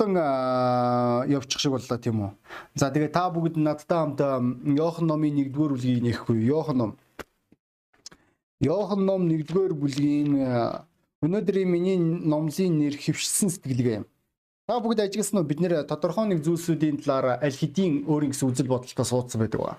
хурдан 0.00 1.30
явчих 1.30 1.60
шиг 1.60 1.72
боллоо 1.72 1.98
тийм 1.98 2.20
үү. 2.20 2.30
За 2.74 2.90
тэгээ 2.90 3.12
та 3.12 3.28
бүгд 3.30 3.56
надтай 3.56 3.98
хамт 3.98 4.20
Йохан 4.64 5.06
номын 5.06 5.36
1-р 5.36 5.52
бүлгийг 5.52 6.02
нэхгүй. 6.02 6.44
Йохан 6.48 6.76
ном. 6.76 6.92
Йохан 8.60 9.04
ном 9.04 9.28
1-р 9.28 9.74
бүлгийн 9.74 10.32
өнөөдрийн 11.20 11.68
миний 11.68 11.98
номлын 11.98 12.78
нэр 12.80 12.96
хөвшсөн 12.96 13.52
сэтгэлгээ 13.52 13.96
юм. 14.00 14.06
Та 14.66 14.80
бүгд 14.80 15.04
ажигласан 15.04 15.40
уу 15.40 15.48
бид 15.48 15.60
нэр 15.60 15.84
тодорхой 15.84 16.32
нэг 16.32 16.40
зүйлсүүдийн 16.46 17.04
талаар 17.04 17.42
аль 17.42 17.58
хэдийн 17.58 18.08
өөрийн 18.08 18.32
гэсэн 18.32 18.48
үзэл 18.48 18.72
бодолтой 18.72 19.04
суудсан 19.04 19.40
байдаг 19.42 19.60
ба. 19.60 19.78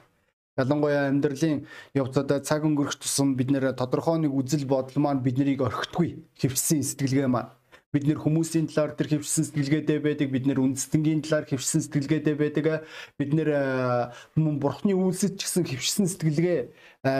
Ялангуяа 0.60 1.08
амьдралын 1.08 1.66
явцад 1.96 2.30
цаг 2.44 2.68
өнгөрөх 2.68 3.00
тусам 3.00 3.34
бид 3.40 3.50
нэр 3.50 3.72
тодорхой 3.74 4.20
нэг 4.20 4.36
үзэл 4.36 4.68
бодол 4.68 5.00
маань 5.00 5.24
биднийг 5.24 5.64
орхитгүй 5.64 6.28
хөвшсөн 6.36 6.84
сэтгэлгээ 6.84 7.32
маань 7.32 7.56
бид 7.92 8.08
нэр 8.08 8.24
хүмүүсийн 8.24 8.72
талаар 8.72 8.96
тэр 8.96 9.20
хөвшсөн 9.20 9.52
сэтгэлгээтэй 9.52 10.00
байдаг 10.00 10.32
бид 10.32 10.48
нэр 10.48 10.64
үндэстэнгийн 10.64 11.28
талаар 11.28 11.44
хөвшсөн 11.44 11.84
сэтгэлгээтэй 11.84 12.36
байдаг 12.40 12.88
бид 13.20 13.32
нэр 13.36 13.50
бурхны 14.36 14.96
үйлсэд 14.96 15.36
ч 15.36 15.44
гэсэн 15.44 15.68
хөвшсөн 15.68 16.08
сэтгэлгээ 16.08 16.60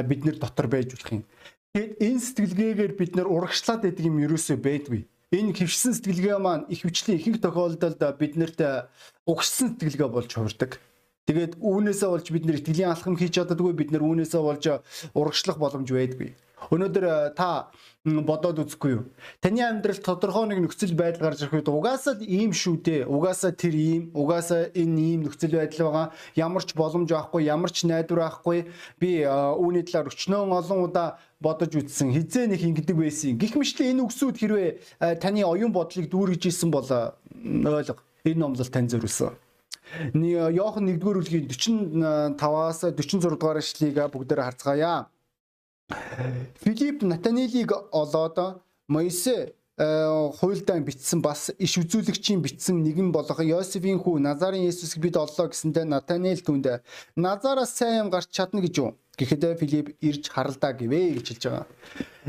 бид 0.08 0.22
нэр 0.24 0.40
дотор 0.40 0.72
байж 0.72 0.96
болох 0.96 1.12
юм. 1.12 1.24
Тэгэд 1.76 1.92
энэ 2.00 2.24
сэтгэлгээгээр 2.24 2.94
бид 2.96 3.12
нэр 3.20 3.28
урагшлаад 3.28 3.84
байдаг 3.84 4.04
юм 4.08 4.24
ерөөсөө 4.24 4.58
байдгүй. 4.64 5.04
Энэ 5.36 5.56
хөвшсөн 5.60 5.92
сэтгэлгээ 5.92 6.40
маань 6.40 6.68
их 6.72 6.88
хвчлийн 6.88 7.20
ихэнх 7.20 7.44
тохиолдолд 7.44 8.00
биднэрт 8.16 8.60
угссан 9.28 9.76
сэтгэлгээ 9.76 10.08
болж 10.08 10.32
хувирдаг. 10.32 10.80
Тэгээд 11.28 11.60
үүнээсээ 11.60 12.10
болж 12.12 12.28
бид 12.32 12.48
нэр 12.48 12.60
итгэлийн 12.64 12.96
алхам 12.96 13.20
хийж 13.20 13.36
чаддаггүй 13.36 13.76
бид 13.76 13.92
нэр 13.92 14.04
үүнээсээ 14.08 14.40
болж 14.40 14.64
урагшлах 15.16 15.60
боломж 15.60 15.92
байдгүй 15.92 16.32
Өнөөдөр 16.70 17.06
э, 17.10 17.16
та 17.34 17.74
бодоод 18.06 18.62
үзэхгүй 18.62 18.92
юу? 18.94 19.04
Таны 19.42 19.66
амьдралд 19.66 20.06
тодорхой 20.06 20.46
нэг 20.46 20.62
нөхцөл 20.62 20.94
байдал 20.94 21.32
гарч 21.32 21.42
ирэх 21.42 21.58
үед 21.58 21.70
угаасаа 21.74 22.22
ийм 22.22 22.54
шүү 22.54 22.76
дээ. 22.86 23.02
Угаасаа 23.10 23.52
тэр 23.58 23.74
ийм, 23.74 24.04
угаасаа 24.14 24.70
энэ 24.70 25.02
ийм 25.02 25.20
нөхцөл 25.26 25.58
байдал 25.58 25.90
байгаа. 25.90 26.08
Ямар 26.38 26.62
ч 26.62 26.78
боломж 26.78 27.10
авахгүй, 27.10 27.50
ямар 27.50 27.74
ч 27.74 27.90
найдвар 27.90 28.30
авахгүй. 28.30 28.70
Би 29.02 29.26
э, 29.26 29.30
үүний 29.30 29.82
талаар 29.90 30.14
өчнөө 30.14 30.54
олон 30.54 30.80
удаа 30.86 31.18
бодож 31.42 31.74
үзсэн. 31.74 32.14
Хизээ 32.14 32.46
нэг 32.54 32.62
ингэдэг 32.62 32.98
байсан. 32.98 33.42
Гэх 33.42 33.58
мэтлээ 33.58 33.98
энэ 33.98 34.06
үгсүүд 34.06 34.38
хэрвээ 34.38 34.70
э, 35.02 35.18
таны 35.18 35.42
оюун 35.42 35.74
бодлыг 35.74 36.14
дүүргэж 36.14 36.54
исэн 36.54 36.70
бол 36.70 36.86
ойлго. 36.86 37.98
Энэ 38.22 38.38
номлол 38.38 38.70
тань 38.70 38.86
зориулсан. 38.86 39.34
Йохан 40.14 40.88
1-р 40.88 41.20
бүлгийн 41.20 41.50
45-аас 42.38 42.86
46 42.96 43.36
дугаар 43.36 43.60
эшлэгийг 43.60 44.00
бүгдээр 44.14 44.46
харцгаая. 44.46 45.10
Филипп 46.64 47.04
Натанелийг 47.04 47.72
олоод 47.92 48.62
Моисе 48.88 49.54
хуйлдаа 49.78 50.80
бичсэн 50.84 51.22
бас 51.22 51.50
иш 51.58 51.78
үзүүлэгчийн 51.82 52.42
бичсэн 52.44 52.84
нэгэн 52.84 53.12
болох 53.12 53.40
Йосефийн 53.40 53.98
хүү 54.04 54.20
Назарын 54.20 54.68
Есүсийг 54.70 55.02
бид 55.02 55.18
оллоо 55.18 55.48
гэсэндэ 55.50 55.86
Натанел 55.90 56.42
түнд 56.44 56.84
Назараас 57.16 57.74
сайн 57.74 58.06
юм 58.06 58.10
гарч 58.12 58.30
чадна 58.30 58.62
гэж 58.62 58.78
юу? 58.78 58.94
Гэхдээ 59.18 59.58
Филипп 59.58 59.88
ирж 60.02 60.30
харалдаа 60.30 60.74
гэвэ 60.78 61.18
гэж 61.18 61.26
хэлж 61.34 61.44
байгаа. 61.50 61.66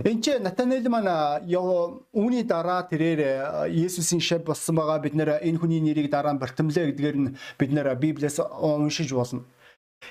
Энд 0.00 0.24
чи 0.24 0.38
Натанел 0.38 0.88
маань 0.88 1.44
үүний 1.44 2.44
дараа 2.48 2.88
тэрээр 2.88 3.68
Есүсийн 3.68 4.20
шав 4.20 4.44
болсон 4.48 4.76
байгаа 4.76 5.02
бид 5.02 5.14
нэр 5.14 5.42
энэ 5.44 5.58
хүний 5.60 5.80
нэрийг 5.84 6.08
дараа 6.08 6.32
нь 6.32 6.40
Бартимле 6.40 6.88
гэдгээр 6.88 7.16
нь 7.20 7.36
бид 7.58 7.70
нэр 7.72 7.94
Библиэс 8.00 8.40
уншиж 8.40 9.12
болно. 9.12 9.44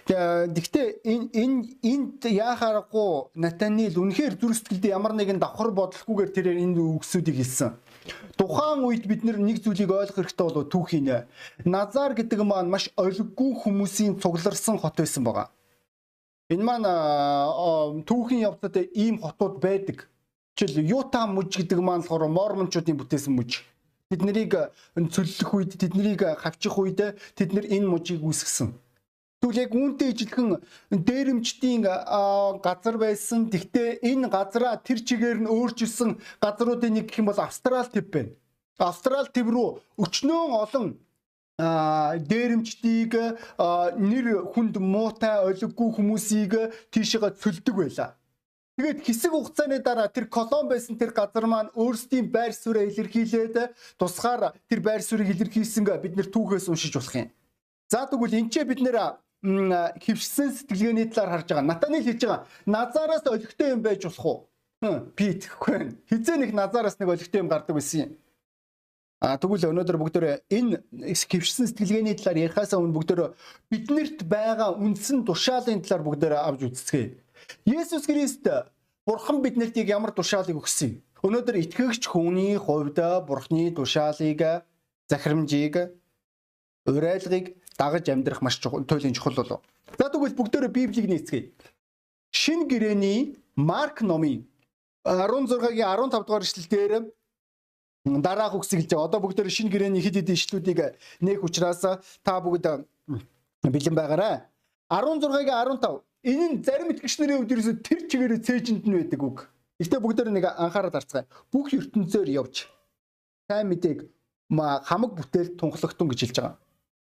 Гэхдээ 0.08 1.04
энэ 1.04 1.28
энэ 1.36 1.60
энд 1.84 2.24
яхаарахгүй 2.26 3.36
Натанил 3.36 4.00
үнэхээр 4.00 4.40
зүрх 4.40 4.56
сэтгэлдээ 4.58 4.96
ямар 4.96 5.14
нэгэн 5.14 5.40
давхар 5.40 5.72
бодлохгүйгээр 5.76 6.32
тэрээр 6.32 6.64
энэ 6.64 6.80
үгсүүдийг 6.80 7.38
хэлсэн. 7.38 7.76
Тухайн 8.40 8.82
үед 8.88 9.06
бид 9.06 9.22
нэг 9.28 9.62
зүйлийг 9.62 9.92
ойлгох 9.92 10.16
хэрэгтэй 10.16 10.46
болов 10.48 10.72
түүхийн 10.72 11.08
Назар 11.68 12.16
гэдэг 12.16 12.40
маань 12.42 12.72
маш 12.72 12.90
олиггүй 12.98 13.52
хүмүүсийн 13.62 14.18
цугларсан 14.18 14.80
хот 14.80 14.96
байсан 14.98 15.24
байгаа. 15.28 15.48
Энэ 16.50 16.64
маань 16.64 16.88
түүхийн 18.08 18.48
явцад 18.48 18.76
ийм 18.96 19.20
хотууд 19.22 19.60
байдаг. 19.62 20.08
Жишээл 20.58 20.88
Юта 20.88 21.28
мужи 21.28 21.62
гэдэг 21.62 21.80
маань 21.80 22.02
болохоор 22.04 22.28
мормончуудын 22.28 22.98
бүтээсэн 22.98 23.36
мужи. 23.36 23.64
Тэд 24.10 24.28
нарыг 24.28 24.74
цөллөх 24.96 25.52
үед, 25.56 25.72
тэд 25.80 25.96
нарыг 25.96 26.22
хавчих 26.44 26.76
үед 26.76 27.16
тэд 27.38 27.56
нар 27.56 27.64
энэ 27.64 27.88
мужийг 27.88 28.20
үүсгэсэн. 28.20 28.76
Тэгвэл 29.42 29.62
яг 29.66 29.74
үүнтэй 29.74 30.14
ижилхэн 30.14 30.62
дээрэмчдийн 30.94 31.82
газар 32.62 32.96
байсан. 33.02 33.50
Тэгтээ 33.50 34.06
энэ 34.06 34.30
газараа 34.30 34.78
тэр 34.78 35.02
чигээр 35.02 35.42
нь 35.42 35.50
өөрчилсөн 35.50 36.22
газруудын 36.38 36.94
нэг 36.94 37.10
гэх 37.10 37.26
юм 37.26 37.34
бол 37.34 37.42
Австрал 37.42 37.90
төв 37.90 38.06
байна. 38.14 38.38
Австрал 38.78 39.26
төв 39.34 39.50
рүү 39.50 39.70
өчнөө 39.98 40.42
олон 40.62 41.02
дээрэмчдийг 41.58 43.14
нэр 43.98 44.26
хүнд 44.54 44.78
муутай 44.78 45.42
олиггүй 45.50 45.90
хүмүүсийг 45.90 46.54
тийшээ 46.94 47.34
цөлдөг 47.42 47.76
байлаа. 47.76 48.14
Тэгээд 48.78 49.06
хэсэг 49.06 49.32
хугацааны 49.34 49.82
дараа 49.82 50.10
тэр 50.10 50.30
колон 50.30 50.70
байсан 50.70 51.02
тэр 51.02 51.18
газар 51.18 51.46
маань 51.50 51.74
өөрсдийн 51.74 52.30
байр 52.30 52.54
суурийг 52.54 52.94
илэрхийлээд 52.94 53.74
тусгаар 53.98 54.54
тэр 54.70 54.80
байр 54.86 55.02
суурийг 55.02 55.34
илэрхийлсэн 55.34 55.86
бид 56.02 56.14
нэр 56.14 56.30
түүхээс 56.30 56.70
уншиж 56.70 56.94
болох 56.94 57.16
юм. 57.18 57.30
За 57.92 58.08
тэгвэл 58.08 58.40
энд 58.40 58.50
ч 58.54 58.64
бид 58.64 58.80
нэр 58.80 58.98
хөвшсөн 59.42 60.54
сэтгэлгээний 60.54 61.10
талаар 61.10 61.42
харж 61.42 61.50
байгаа. 61.50 61.66
Натанил 61.66 62.06
хэлж 62.06 62.22
байгаа. 62.22 62.48
Назараас 62.66 63.26
олигтой 63.26 63.74
юм 63.74 63.82
байж 63.82 64.04
болох 64.06 64.26
уу? 64.26 64.38
Би 65.18 65.34
итгэхгүй 65.34 65.72
байна. 65.78 65.94
Хизээ 66.10 66.38
нэг 66.38 66.54
назараас 66.54 67.00
нэг 67.00 67.10
олигтой 67.10 67.42
юм 67.42 67.50
гардаг 67.50 67.74
байсан 67.76 68.00
юм. 68.02 68.12
А 69.22 69.38
тэгвэл 69.38 69.70
өнөөдөр 69.70 69.98
бүгдөө 70.02 70.50
энэ 70.50 70.82
хөвшсөн 71.14 71.70
сэтгэлгээний 71.70 72.18
талаар 72.18 72.42
ярихаасаа 72.50 72.82
өмнө 72.82 72.98
бүгдөө 72.98 73.28
биднэрт 73.70 74.26
байгаа 74.26 74.74
үндсэн 74.74 75.22
тушаалын 75.30 75.86
талаар 75.86 76.02
бүгдөө 76.06 76.42
авч 76.42 76.62
үзцгээе. 76.66 77.22
Есүс 77.70 78.10
Христ 78.10 78.50
Бурхан 79.06 79.42
биднэрт 79.46 79.78
ямар 79.78 80.10
тушаалыг 80.10 80.58
өгсөн 80.58 80.90
юм? 80.90 81.02
Өнөөдөр 81.22 81.62
итгэгч 81.62 82.10
хүний 82.10 82.58
хувьд 82.58 82.98
Бурханы 83.30 83.70
тушаалыг 83.78 84.66
захирамжийг 85.06 85.94
урайлгыг 86.90 87.61
дагаж 87.78 88.10
амьдрах 88.10 88.42
маш 88.42 88.60
туйлын 88.60 89.14
чухал 89.14 89.36
болов. 89.36 89.62
За 89.98 90.10
тэгвэл 90.10 90.36
бүгдөө 90.36 90.68
Библийг 90.72 91.08
нээцгээе. 91.08 91.52
Шин 92.32 92.68
гэрээний 92.68 93.38
Марк 93.56 94.02
номын 94.02 94.48
16-гийн 95.06 95.88
15 95.88 96.26
дугаар 96.26 96.44
эшлэл 96.44 96.70
дээр 96.70 96.94
дараах 98.06 98.56
үгсийг 98.56 98.82
хэлж 98.82 98.92
байгаа. 98.94 99.08
Одоо 99.10 99.20
бүгдөө 99.22 99.50
шин 99.50 99.70
гэрээний 99.70 100.02
хэд 100.02 100.22
хэдэн 100.22 100.38
ишлүүдийг 100.38 100.80
нээх 101.22 101.44
учраас 101.44 101.82
та 102.24 102.40
бүгд 102.40 102.86
бэлэн 103.68 103.96
байгаарай. 103.96 104.46
16-гийн 104.90 105.80
15 105.82 106.02
энэ 106.24 106.46
нь 106.50 106.64
зарим 106.64 106.92
итгэгчнэрийн 106.94 107.38
хувьд 107.42 107.54
ерөөсө 107.54 107.74
тэр 107.82 108.00
чигээр 108.10 108.34
цээжинд 108.46 108.86
нь 108.86 108.94
байдаг 108.94 109.22
үг. 109.24 109.38
Гэхдээ 109.82 110.02
бүгдээр 110.02 110.30
нэг 110.30 110.46
анхаарал 110.46 110.94
харцгаая. 110.94 111.26
Бүх 111.50 111.74
ертөнцөөр 111.74 112.30
явж 112.30 112.70
сайн 113.50 113.68
мэдээг 113.74 114.06
хамаг 114.86 115.12
бүтээл 115.18 115.58
тунхлагтун 115.58 116.08
гэж 116.14 116.20
хэлж 116.22 116.38
байгаа. 116.38 116.56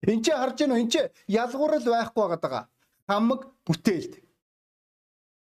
Энд 0.06 0.24
чи 0.24 0.32
харж 0.32 0.60
уу? 0.64 0.80
Энд 0.80 0.92
чи 0.92 1.00
ялгуурал 1.28 1.84
байхгүй 1.84 2.28
байгаа. 2.28 2.68
Хамаг 3.08 3.40
бүтээлд. 3.66 4.12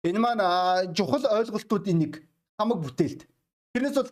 Энэ 0.05 0.19
маань 0.19 0.95
чухал 0.95 1.25
ойлголтуудын 1.27 1.99
нэг 1.99 2.13
хамаг 2.59 2.79
бүтээлд. 2.85 3.27
Тэрнээс 3.75 3.97
бол 3.99 4.11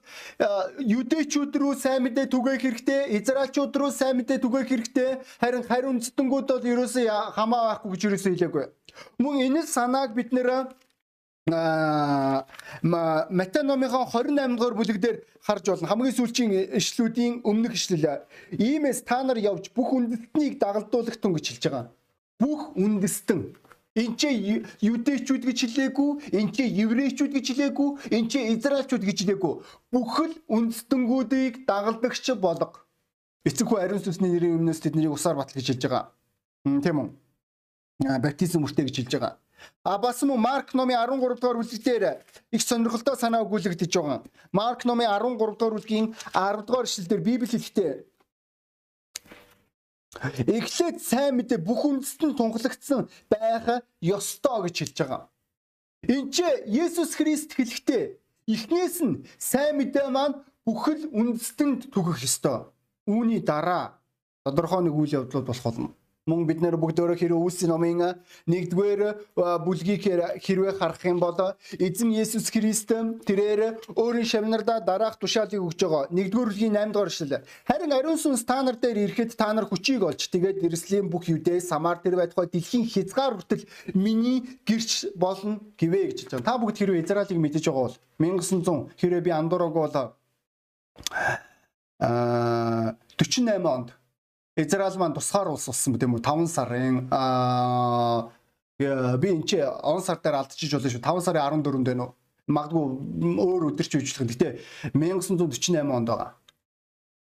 юдэчүүд 0.82 1.54
рүү 1.54 1.74
сайн 1.78 2.02
мэдээ 2.02 2.26
түгээх 2.26 2.62
хэрэгтэй, 2.66 3.14
израилчууд 3.14 3.70
рүү 3.70 3.90
сайн 3.94 4.18
мэдээ 4.18 4.42
түгээх 4.42 4.66
хэрэгтэй. 4.66 5.10
Харин 5.38 5.62
хариу 5.62 5.94
үндэстнгүүд 5.94 6.46
бол 6.50 6.66
ерөөсөө 6.66 7.38
хамаа 7.38 7.62
байхгүй 7.78 7.90
гэж 7.94 8.02
ерөөсөө 8.10 8.32
хэлээгүй. 8.34 8.66
Мөн 9.22 9.34
энэ 9.46 9.62
санааг 9.62 10.18
бид 10.18 10.34
нэр 10.34 10.74
Матай 12.82 13.62
номынхаа 13.62 14.06
28 14.08 14.56
дугаар 14.56 14.74
бүлэг 14.74 14.98
дээр 15.00 15.16
харж 15.40 15.64
болно. 15.68 15.88
Хамгийн 15.88 16.16
сүүлчийн 16.16 16.50
ишлүүдийн 16.78 17.42
өмнөх 17.44 17.74
ишлэл. 17.74 18.24
Иймээс 18.56 19.02
та 19.04 19.22
нар 19.22 19.38
явж 19.38 19.70
бүх 19.76 19.92
үндэстнийг 19.92 20.58
дагалдуулах 20.58 21.16
тун 21.20 21.34
гэж 21.36 21.46
хэлж 21.52 21.64
байгаа. 21.68 21.86
Бүх 22.40 22.74
үндэстэн 22.74 23.54
Энд 23.92 24.16
чи 24.16 24.64
юдэчүүд 24.80 25.44
гэж 25.44 25.58
хэлээгүй, 25.68 26.32
энд 26.32 26.56
чи 26.56 26.64
еврейчүүд 26.64 27.32
гэж 27.36 27.46
хэлээгүй, 27.52 27.88
энд 28.16 28.32
чи 28.32 28.40
израильчүүд 28.56 29.04
гэж 29.04 29.18
хэлээгүй. 29.20 29.54
Бүхэл 29.92 30.32
үндэстэнгүүдийг 30.48 31.68
дагалдагч 31.68 32.32
болго. 32.40 32.88
Эцэг 33.44 33.68
хүү 33.68 33.84
ариун 33.84 34.00
сүнсний 34.00 34.32
нэрийн 34.32 34.56
өмнөөс 34.64 34.80
тэднийг 34.80 35.12
усаар 35.12 35.36
батал 35.36 35.60
гэж 35.60 35.76
хэлж 35.76 35.82
байгаа. 35.84 36.08
Тийм 36.64 36.96
үү? 37.04 37.08
Баптизм 38.24 38.64
үртэй 38.64 38.88
гэж 38.88 38.96
хэлж 38.96 39.12
байгаа. 39.12 39.36
А 39.84 39.98
бас 39.98 40.22
мөн 40.22 40.40
Марк 40.40 40.74
номын 40.74 40.96
13 40.96 41.40
дугаар 41.40 41.58
бүлгээр 41.60 42.04
их 42.52 42.62
сонирхолтой 42.62 43.16
санаа 43.16 43.44
өгүүлэгдэж 43.44 43.92
байгаа. 43.94 44.22
Марк 44.52 44.84
номын 44.84 45.08
13 45.10 45.38
дугаар 45.38 45.74
бүлгийн 45.76 46.14
10 46.34 46.66
дугаар 46.66 46.86
эшлэлдэр 46.86 47.20
Библи 47.20 47.46
хэлэхдээ 47.46 47.92
Эхлээд 50.12 51.00
сайн 51.00 51.40
мэдээ 51.40 51.58
бүх 51.64 51.88
үндэстэн 51.88 52.36
тунхлагдсан 52.36 53.08
байх 53.32 53.80
ёстой 54.04 54.68
гэж 54.68 54.76
хэлж 54.78 54.96
байгаа. 55.00 55.22
Энд 56.04 56.36
чи 56.36 56.44
Есүс 56.68 57.16
Христ 57.16 57.56
хэлэхдээ 57.56 58.04
эхнээс 58.44 59.00
нь 59.00 59.24
сайн 59.40 59.80
мэдээ 59.80 60.12
маань 60.12 60.44
бүхэл 60.68 61.08
үндэстэнд 61.16 61.88
түгэх 61.94 62.20
ёстой. 62.28 62.68
үүний 63.06 63.40
дараа 63.42 63.98
тодорхой 64.44 64.82
нэг 64.84 64.94
үйл 64.94 65.16
явдлууд 65.24 65.46
болох 65.46 65.64
болно. 65.64 65.88
Мөн 66.22 66.46
бид 66.46 66.62
нэр 66.62 66.78
бүгдөө 66.78 67.18
хэрэг 67.18 67.34
үүсийн 67.34 67.74
номын 67.74 68.14
нэгдүгээр 68.46 69.34
бүлгийг 69.66 70.06
хэрвээ 70.38 70.78
харах 70.78 71.02
юм 71.02 71.18
бол 71.18 71.34
эзэн 71.82 72.14
Есүс 72.14 72.46
Христ 72.46 72.94
тэрээр 73.26 73.82
өөрийн 73.98 74.30
шавнардаа 74.30 74.78
дараах 74.86 75.18
тушаалыг 75.18 75.58
өгж 75.58 75.82
байгаа. 75.82 76.14
Нэгдүгээр 76.14 76.46
бүлгийн 76.46 76.78
8 76.78 76.94
дугаар 76.94 77.10
эшлэл. 77.10 77.42
Харин 77.66 77.90
ариун 77.90 78.22
сүнс 78.22 78.46
та 78.46 78.62
нар 78.62 78.78
дээр 78.78 79.02
ирэхэд 79.10 79.34
та 79.34 79.50
нар 79.50 79.66
хүчийг 79.66 80.06
олж 80.06 80.30
тэгээд 80.30 80.62
Иерусалим 80.62 81.10
бүх 81.10 81.26
Юдэ, 81.26 81.58
Самар 81.58 81.98
тэр 81.98 82.14
байтугай 82.14 82.46
дэлхийн 82.46 82.86
хязгаар 82.86 83.42
хүртэл 83.42 83.66
миний 83.98 84.46
гэрч 84.62 85.18
болно 85.18 85.58
гэвэ 85.74 86.14
гэж 86.14 86.18
хэлж 86.22 86.38
байгаа. 86.38 86.46
Та 86.46 86.54
бүгд 86.62 86.78
хэрвээ 86.78 87.02
Израилийг 87.02 87.42
мэдэж 87.42 87.66
байгаа 87.66 87.90
бол 87.90 87.98
1900 88.22 88.94
хэрвээ 88.94 89.26
би 89.26 89.30
андуураг 89.34 89.74
бол 89.74 89.90
а 91.98 92.94
48 93.18 93.66
онд 93.66 93.90
Израиль 94.56 94.98
маань 94.98 95.14
тусгаар 95.14 95.48
улс 95.48 95.66
болсон 95.66 95.94
гэдэг 95.94 96.08
юм 96.08 96.14
уу 96.14 96.20
5 96.20 96.46
сарын 96.46 97.08
аа 97.10 98.28
би 98.78 99.28
энэ 99.32 99.46
чи 99.48 99.56
он 99.64 100.02
сар 100.04 100.20
дээр 100.20 100.44
алдчихж 100.44 100.72
болно 100.76 100.90
шүү 100.92 101.00
5 101.00 101.24
сарын 101.24 101.64
14-нд 101.64 101.88
байна 101.88 102.04
уу 102.04 102.14
магадгүй 102.52 102.84
өөр 103.40 103.62
өдөр 103.72 103.86
ч 103.88 103.96
үжлэх. 103.96 104.28
Гэтэ 104.28 104.60
1948 104.92 105.88
онд 105.88 106.08
байгаа. 106.08 106.36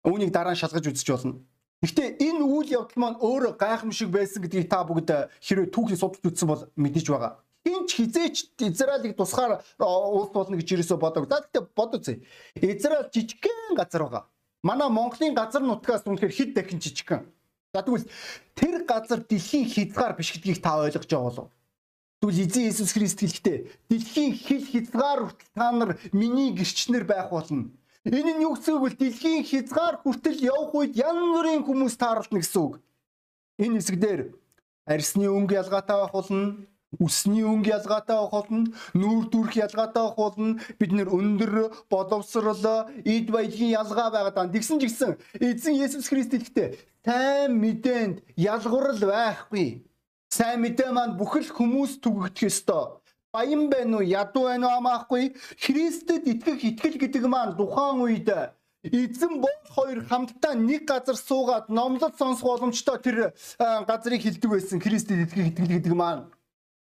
Үүнийг 0.05 0.31
дараа 0.31 0.53
нь 0.53 0.61
шалгаж 0.61 0.85
үзэж 0.93 1.09
болно. 1.09 1.41
Гэхдээ 1.81 2.21
энэ 2.21 2.45
үйл 2.45 2.69
явдал 2.85 3.01
маань 3.01 3.21
өөр 3.23 3.57
гайхамшиг 3.57 4.13
байсан 4.13 4.43
гэдгийг 4.45 4.69
та 4.69 4.85
бүгд 4.85 5.33
хэрвээ 5.41 5.73
түүхийг 5.73 5.97
судалж 5.97 6.21
үзсэн 6.21 6.49
бол 6.53 6.69
мэдэж 6.77 7.07
байгаа. 7.09 7.41
Хинч 7.65 7.91
хизээч 7.97 8.37
Израилийг 8.61 9.17
тусгаар 9.17 9.65
улс 9.81 10.31
болно 10.37 10.57
гэж 10.61 10.69
юусоо 10.75 11.01
бодог. 11.01 11.33
За 11.33 11.41
гэхдээ 11.41 11.65
бодоцъё. 11.73 12.21
Израиль 12.61 13.09
жижигхэн 13.09 13.73
газар 13.79 14.05
байгаа 14.05 14.25
Манай 14.63 14.89
Монголын 14.89 15.35
газар 15.35 15.63
нутгаас 15.63 16.07
үнэхээр 16.07 16.33
хэд 16.33 16.51
дахин 16.55 16.81
жижигхэн. 16.81 17.27
За 17.75 17.83
тэгвэл 17.83 18.09
тэр 18.55 18.85
газар 18.89 19.21
дэлхийн 19.21 19.69
хязгаар 19.69 20.17
биш 20.17 20.33
гэдгийг 20.33 20.63
та 20.63 20.81
ойлгож 20.81 21.05
байгаа 21.05 21.29
болов. 21.29 21.49
Тэгвэл 22.21 22.41
эзэн 22.49 22.65
Иесус 22.65 22.93
Христ 22.97 23.21
хэлэхдээ 23.21 23.59
дэлхийн 23.91 24.33
хил 24.33 24.65
хязгаар 24.65 25.21
хүртэл 25.29 25.53
та 25.55 25.67
нар 25.73 25.91
миний 26.13 26.57
гэрчнэр 26.57 27.05
байх 27.05 27.29
болно. 27.31 27.69
Энэ 28.07 28.33
нь 28.39 28.45
юу 28.47 28.57
гэсэн 28.57 28.81
үг 28.81 28.83
вэ? 28.83 28.91
Дэлхийн 28.97 29.45
хязгаар 29.45 30.01
хүртэл 30.01 30.41
явах 30.41 30.73
үед 30.73 30.97
янз 30.97 31.21
бүрийн 31.37 31.63
хүмүүс 31.67 31.95
тааралдна 32.01 32.41
гэсэн 32.41 32.63
үг. 32.63 32.75
Энэ 33.61 33.77
хэсэгдэр 33.83 34.21
арьсны 34.89 35.27
өнгө 35.29 35.59
ялгаатай 35.61 35.97
байх 36.01 36.15
болно 36.15 36.65
Үсний 37.03 37.43
өнгө 37.43 37.71
ялгаатай 37.75 38.17
байх 38.17 38.31
болно, 38.31 38.71
нүүр 38.95 39.27
дүрх 39.29 39.57
ялгаатай 39.59 40.03
байх 40.07 40.17
болно. 40.17 40.61
Бид 40.79 40.93
нэр 40.95 41.11
өндөр 41.11 41.53
боловсрол, 41.91 42.63
эд 43.03 43.27
баялагын 43.35 43.75
ялгаа 43.75 44.09
байгаа. 44.15 44.47
Тэгсэн 44.55 44.79
ч 44.81 44.87
гэсэн 44.87 45.19
эзэн 45.43 45.75
Есүс 45.83 46.07
Христ 46.07 46.31
хэлэхдээ 46.31 46.69
сайн 47.05 47.59
мэдээнд 47.59 48.23
ялгуурл 48.39 49.03
байхгүй. 49.03 49.83
Сайн 50.31 50.63
мэдээ 50.63 50.95
маань 50.95 51.19
бүхэл 51.19 51.51
хүмүүс 51.51 51.99
түгэгдэх 52.07 52.49
ёстой. 52.49 53.03
Баян 53.35 53.69
байна 53.69 53.99
уу, 53.99 54.07
ядуу 54.07 54.47
байна 54.47 54.67
уу 54.71 54.75
хамаахгүй. 54.79 55.35
Христэд 55.59 56.25
итгэх 56.25 56.63
итгэл 56.71 56.97
гэдэг 57.03 57.25
маань 57.27 57.59
тухайн 57.59 57.99
үед 58.01 58.31
эзэн 58.87 59.43
бол 59.43 59.59
хоёр 59.75 60.07
хамтдаа 60.07 60.55
нэг 60.55 60.87
газар 60.87 61.19
суугаад 61.19 61.69
номлол 61.69 62.15
сонсох 62.15 62.47
боломжтой 62.47 62.99
тэр 63.03 63.35
газрыг 63.59 64.23
хилдэг 64.23 64.51
байсан. 64.51 64.79
Христэд 64.81 65.27
итгэх 65.27 65.53
итгэл 65.53 65.75
гэдэг 65.75 65.95
маань 65.95 66.31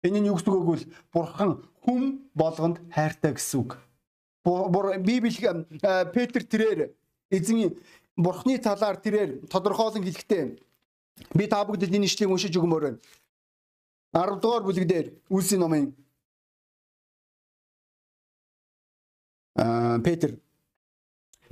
Энэ 0.03 0.19
нь 0.19 0.29
юу 0.29 0.35
гэсэн 0.35 0.53
үг 0.53 0.67
вэ? 0.67 0.77
Бурхан 1.13 1.61
хүм 1.85 2.25
болгонд 2.33 2.81
хайртай 2.89 3.37
гэсэн 3.37 3.59
үг. 3.61 3.77
Библи 5.05 5.29
Петр 6.13 6.41
тэрээр 6.41 6.93
эзэн 7.29 7.77
Бурхны 8.17 8.57
талаар 8.57 8.97
тэрээр 8.97 9.47
тодорхойлон 9.47 10.03
хэлэхдээ 10.03 10.43
би 11.37 11.47
та 11.47 11.63
бүгдэд 11.63 11.95
энэ 11.95 12.05
ишлэгийг 12.09 12.33
уншиж 12.33 12.53
өгмөр 12.57 12.83
байна. 12.83 12.99
10 14.13 14.41
дугаар 14.41 14.63
бүлэг 14.65 14.85
дээр 14.87 15.07
Үлсийн 15.29 15.61
номын 15.61 15.95
аа 19.55 19.99
Петр 20.03 20.35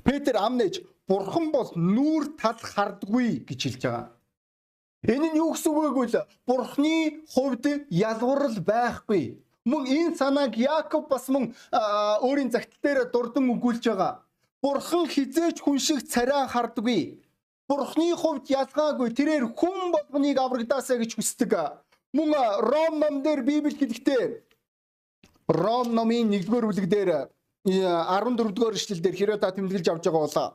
Петр 0.04 0.36
амнэж 0.36 0.84
Бурхан 1.08 1.52
бол 1.52 1.72
нүүр 1.76 2.36
тал 2.38 2.60
хардггүй 2.60 3.46
гэж 3.48 3.60
хэлж 3.64 3.82
байгаа. 3.82 4.19
Энэ 5.08 5.32
нь 5.32 5.40
юу 5.40 5.56
гэсэн 5.56 5.72
үг 5.72 5.80
вэ 5.80 5.92
гэвэл 5.96 6.28
Бурхны 6.44 7.24
хувьд 7.32 7.66
ялгуурл 7.88 8.60
байхгүй. 8.60 9.40
Мөн 9.64 9.84
энэ 9.88 10.16
санааг 10.20 10.60
Яаков 10.60 11.08
бас 11.08 11.32
мөн 11.32 11.56
өөрийн 12.20 12.52
загтал 12.52 12.80
дээр 12.84 13.00
дурдан 13.08 13.48
өгүүлж 13.48 13.84
байгаа. 13.88 14.20
Бурхан 14.60 15.08
хизээч 15.08 15.64
хүн 15.64 15.80
шиг 15.80 16.04
царай 16.04 16.44
хардаггүй. 16.52 17.24
Бурхны 17.70 18.12
хувьд 18.20 18.52
ялгаагүй 18.52 19.16
тэрээр 19.16 19.46
хүн 19.56 19.96
болгоныг 19.96 20.38
аврагдаасаа 20.38 21.00
гэж 21.00 21.16
хүсдэг. 21.16 21.54
Мөн 22.12 22.36
Ром 22.60 23.00
ном 23.00 23.24
дээр 23.24 23.42
Библи 23.48 23.72
хэлэхдээ 23.72 24.24
Ром 25.48 25.96
номын 25.96 26.28
1-р 26.36 26.66
бүлэг 26.68 26.88
дээр 26.92 27.32
14-р 27.64 28.76
эшлэл 28.76 29.00
дээр 29.00 29.16
хэрэг 29.16 29.40
та 29.40 29.56
тэмдэглэж 29.56 29.88
авч 29.88 30.04
байгаа 30.04 30.28
болоо 30.28 30.50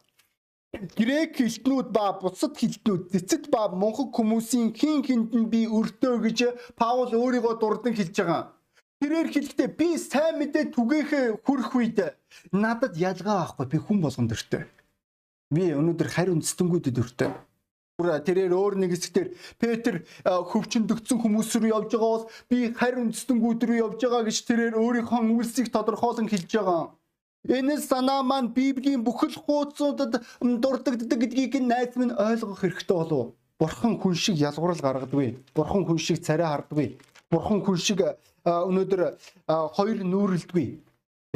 грек 0.97 1.39
хэлтнүүд 1.39 1.89
ба 1.95 2.19
бусад 2.21 2.57
хэлтнүүд 2.59 3.03
цэцэд 3.13 3.45
ба 3.55 3.69
монхог 3.69 4.11
хүмүүсийн 4.15 4.75
хин 4.75 5.03
хинд 5.07 5.31
нь 5.35 5.51
би 5.53 5.67
өртөө 5.67 6.15
гэж 6.25 6.39
Паул 6.79 7.11
өөрийгөө 7.15 7.55
дурдан 7.61 7.95
хэлж 7.95 8.17
байгаа. 8.19 8.43
Тэрээр 9.01 9.29
хэлэхдээ 9.31 9.69
би 9.79 9.89
сайн 9.99 10.39
мэдээ 10.41 10.73
түгээхээ 10.75 11.27
хүрх 11.45 11.71
үед 11.77 11.99
надад 12.53 12.95
ялгаа 12.97 13.45
авахгүй 13.45 13.67
би 13.73 13.79
хүн 13.79 13.99
болгон 14.03 14.29
дөртөө. 14.31 14.63
Би 15.55 15.65
өнөөдөр 15.79 16.09
харь 16.09 16.33
үндэстэнгүүдэд 16.35 17.03
өртөө. 17.03 17.33
Тэрээр 17.95 18.53
өөр 18.59 18.75
нэг 18.83 18.91
хэсгээр 18.99 19.29
Петр 19.63 20.03
хөвчөндөгцсөн 20.27 21.19
хүмүүс 21.23 21.51
рүү 21.63 21.71
явж 21.71 21.95
байгаа 21.95 22.11
бол 22.11 22.27
би 22.51 22.59
харь 22.75 22.99
үндэстэнгүүд 22.99 23.61
рүү 23.63 23.79
явж 23.87 24.01
байгаа 24.03 24.27
гэж 24.27 24.39
тэрээр 24.51 24.75
өөрийнхөө 24.75 25.21
үйлсийг 25.31 25.71
тодорхойлон 25.71 26.27
хэлж 26.27 26.51
байгаа. 26.59 26.91
Энэ 27.45 27.77
санаа 27.81 28.23
маань 28.23 28.49
Библийн 28.57 29.05
бүхэл 29.05 29.37
хуудасуудад 29.37 30.25
дурддагддаг 30.41 31.19
гэдгийг 31.21 31.61
найз 31.61 31.93
минь 31.97 32.17
ойлгох 32.17 32.61
хэрэгтэй 32.65 32.97
болов. 32.97 33.35
Бурхан 33.61 34.01
хүн 34.01 34.15
шиг 34.15 34.37
ялгуурл 34.41 34.81
гаргадаггүй. 34.81 35.37
Бурхан 35.55 35.85
хүн 35.85 35.99
шиг 35.99 36.25
царай 36.25 36.49
хардаггүй. 36.49 36.97
Бурхан 37.31 37.61
хүн 37.61 37.77
шиг 37.77 38.01
өнөөдөр 38.45 39.01
хоёр 39.77 39.99
нүүрэлдэггүй. 40.09 40.69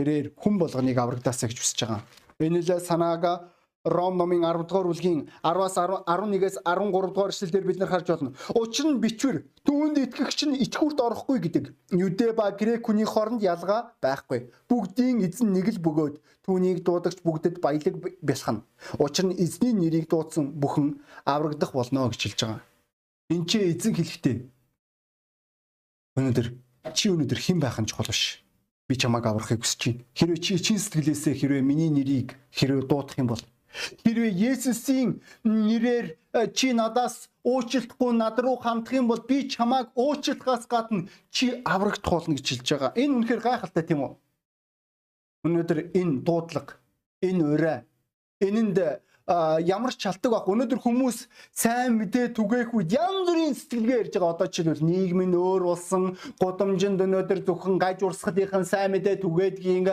Тэрээр 0.00 0.32
хүн 0.32 0.54
болгоныг 0.58 0.96
аврагдаасаа 0.96 1.48
гэж 1.52 1.58
хүсэж 1.60 1.78
байгаа. 1.84 2.02
Энэ 2.40 2.64
л 2.64 2.80
санаага 2.80 3.52
Ром 3.84 4.16
номын 4.18 4.42
10 4.42 4.66
дугаар 4.66 4.86
бүлгийн 4.90 5.30
10-аас 5.42 5.76
11-ээс 5.78 6.56
13 6.66 7.14
дугаар 7.14 7.30
эшлэлдэр 7.30 7.64
бид 7.64 7.78
нар 7.78 7.88
харж 7.88 8.06
байна. 8.10 8.34
Учир 8.54 8.86
нь 8.90 8.98
бичвэр 8.98 9.46
түүнд 9.62 9.96
итгэгч 10.02 10.40
нь 10.50 10.58
ичгүүрт 10.66 10.98
орохгүй 10.98 11.38
гэдэг. 11.38 11.64
Юдэ 11.94 12.34
ба 12.34 12.50
грек 12.50 12.82
хүний 12.82 13.06
хооронд 13.06 13.42
ялгаа 13.42 13.94
байхгүй. 14.02 14.50
Бүгдийн 14.66 15.22
эзэн 15.22 15.54
нэг 15.54 15.70
л 15.70 15.78
бөгөөд 15.78 16.18
түүнийг 16.42 16.82
дуудагч 16.82 17.22
бүгдэд 17.22 17.62
баялаг 17.62 17.94
бэлхана. 18.18 18.66
Учир 18.98 19.30
нь 19.30 19.38
эзний 19.38 19.72
нэрийг 19.72 20.10
дуудсан 20.10 20.58
бүхэн 20.58 20.98
аврагдах 21.22 21.70
болно 21.72 22.10
гэж 22.10 22.34
хэлж 22.34 22.40
байгаа. 22.42 22.60
Энд 23.30 23.46
чи 23.46 23.58
эзэн 23.62 23.94
хэлэхдээ 23.94 24.36
өнөөдөр 26.18 26.48
чи 26.98 27.14
өнөөдөр 27.14 27.40
хэн 27.40 27.62
байх 27.62 27.78
нь 27.78 27.86
чухал 27.86 28.10
биш 28.10 28.42
би 28.88 28.96
чамайг 28.96 29.26
аврахыг 29.28 29.62
хүсэж 29.62 29.80
байна. 29.84 30.02
Хэрвээ 30.16 30.40
чи 30.42 30.58
чин 30.58 30.78
сэтгэлээсээ 30.80 31.34
хэрвээ 31.36 31.62
миний 31.62 31.92
нэрийг 31.92 32.34
хэрвээ 32.50 32.88
дуудах 32.88 33.20
юм 33.20 33.28
бол 33.28 33.42
Хэрвээ 34.02 34.32
Есүсийн 34.50 35.20
нэрээр 35.44 36.06
э, 36.32 36.46
чи 36.56 36.72
надаас 36.72 37.28
уучлахгүй 37.44 38.12
над 38.16 38.40
руу 38.40 38.56
хандах 38.56 38.92
юм 38.94 39.08
бол 39.08 39.22
би 39.28 39.48
чамайг 39.48 39.92
уучлахаас 39.94 40.66
гадна 40.66 41.08
чи 41.30 41.60
аврагдах 41.64 42.12
болно 42.12 42.34
гэж 42.34 42.46
хэлж 42.48 42.68
байгаа. 42.72 42.92
Энэ 42.96 43.14
үнэхээр 43.16 43.42
гайхалтай 43.44 43.84
тийм 43.84 44.00
үү? 44.04 44.12
Өнөөдөр 45.46 45.78
энэ 46.00 46.14
дуудлага, 46.26 46.80
энэ 47.22 47.44
ураа, 47.44 47.78
энэнд 48.40 48.76
ямар 49.28 49.92
ч 49.92 50.08
чалдаг 50.08 50.32
баг. 50.32 50.48
Өнөөдөр 50.48 50.80
хүмүүс 50.80 51.28
сайн 51.52 52.00
мэдээ 52.00 52.32
түгээх 52.32 52.72
үед 52.72 52.96
янз 52.96 53.28
бүрийн 53.28 53.52
сэтгэлгээ 53.52 54.00
ярьж 54.08 54.14
байгаа. 54.16 54.32
Одоо 54.32 54.48
жишээлбэл 54.48 54.88
нийгмийн 54.88 55.34
өөр 55.36 55.62
болсон, 55.68 56.16
гудамжинд 56.40 57.04
өнөөдөр 57.04 57.44
зөвхөн 57.44 57.76
гаж 57.76 58.00
урсгалынхан 58.08 58.64
сайн 58.64 58.96
мэдээ 58.96 59.20
түгээдгийн 59.20 59.84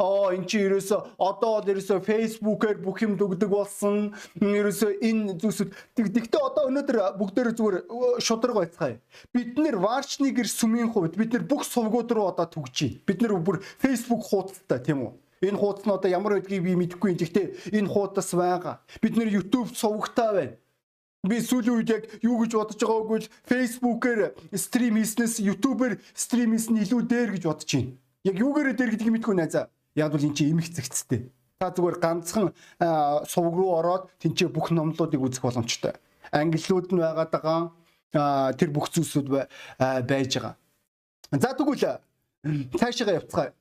оо 0.00 0.32
эн 0.32 0.44
чи 0.48 0.64
ерөөсө 0.64 0.96
одоо 1.20 1.60
бол 1.60 1.70
ерөөсө 1.72 2.00
фейсбүүкээр 2.08 2.78
бүх 2.80 3.04
юм 3.04 3.14
дүгдэг 3.20 3.50
болсон. 3.52 4.10
Ерөөсө 4.40 4.96
энэ 5.04 5.36
зүйлсүүд 5.36 5.70
тэгтээ 5.94 6.40
одоо 6.40 6.72
өнөөдөр 6.72 6.96
бүгдээр 7.20 7.52
зүгээр 7.52 7.76
шудраг 8.24 8.56
байцгаая. 8.56 8.96
Бид 9.36 9.60
нэр 9.60 9.76
варчны 9.76 10.32
гэр 10.32 10.48
сүмийн 10.48 10.88
хувьд 10.88 11.20
бид 11.20 11.36
нэр 11.36 11.44
бүх 11.44 11.68
сувгууд 11.68 12.08
руу 12.16 12.32
одоо 12.32 12.48
түгжий. 12.48 13.04
Бид 13.04 13.20
нэр 13.20 13.36
бүр 13.36 13.60
фейсбુક 13.78 14.24
хуудастай 14.24 14.80
тийм 14.80 15.04
үү? 15.04 15.12
Энэ 15.44 15.60
хуудас 15.60 15.84
нь 15.84 15.92
одоо 15.92 16.10
ямар 16.10 16.40
байдгийг 16.40 16.64
би 16.64 16.76
мэдэхгүй. 16.76 17.16
Гэхдээ 17.16 17.76
энэ 17.76 17.88
хуудас 17.88 18.32
байгаа. 18.36 18.80
Бид 19.00 19.16
нэр 19.16 19.28
YouTube 19.28 19.72
сувгтай 19.72 20.32
байна. 20.32 20.56
Би 21.24 21.36
сүүлийн 21.40 21.76
үед 21.76 21.90
яг 21.92 22.02
юу 22.24 22.40
гэж 22.40 22.52
бодож 22.56 22.80
байгааг 22.80 23.08
бол 23.08 23.26
Facebook-ээр 23.48 24.20
стрим 24.56 24.96
хийснээс 24.96 25.40
YouTube-ээр 25.44 26.00
стрим 26.16 26.56
хийсэн 26.56 26.80
илүү 26.80 27.00
дээр 27.04 27.30
гэж 27.36 27.44
бодож 27.44 27.68
байна. 27.72 27.92
Яг 28.24 28.36
юугаар 28.40 28.72
дээр 28.72 28.92
гэдгийг 28.96 29.12
мэдэхгүй 29.16 29.36
найзаа. 29.36 29.68
Яг 29.96 30.12
бол 30.12 30.22
эн 30.22 30.34
чинь 30.34 30.54
эмх 30.54 30.70
зэгцтэй. 30.70 31.32
Та 31.58 31.70
зүгээр 31.74 31.98
ганцхан 32.00 32.52
сувг 33.26 33.54
руу 33.56 33.76
ороод 33.76 34.08
тэнцээ 34.22 34.48
бүх 34.48 34.70
номлуудыг 34.70 35.20
үзэх 35.20 35.44
боломжтой. 35.44 35.98
Ангиллууд 36.32 36.92
нь 36.94 37.00
байгаад 37.02 37.30
байгаа 37.30 38.54
тэр 38.56 38.70
бүх 38.70 38.88
зүйлсүүд 38.94 39.28
байж 40.08 40.32
байгаа. 40.38 40.54
За 41.30 41.52
тэгвэл 41.54 42.00
цаашаа 42.78 43.18
явцгаая. 43.20 43.52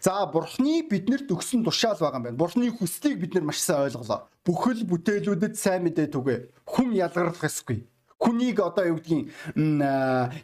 За 0.00 0.24
бурхны 0.30 0.86
биднэрт 0.86 1.28
өгсөн 1.34 1.64
тушаал 1.66 1.98
байгаа 1.98 2.22
юм 2.22 2.26
байна. 2.30 2.38
Бурхны 2.38 2.70
хүслийг 2.70 3.18
бид 3.18 3.34
нар 3.34 3.44
маш 3.50 3.58
сайн 3.58 3.90
ойлголоо. 3.90 4.30
Бүхэл 4.46 4.86
бүтээлүүдэд 4.86 5.58
сайн 5.58 5.82
мэдээ 5.84 6.08
түгэ. 6.14 6.36
Хүн 6.64 6.94
ялгарлах 6.94 7.42
ёсгүй. 7.42 7.84
Хүнийг 8.18 8.58
одоо 8.62 8.94
юу 8.94 8.98
гэдгийг 8.98 9.30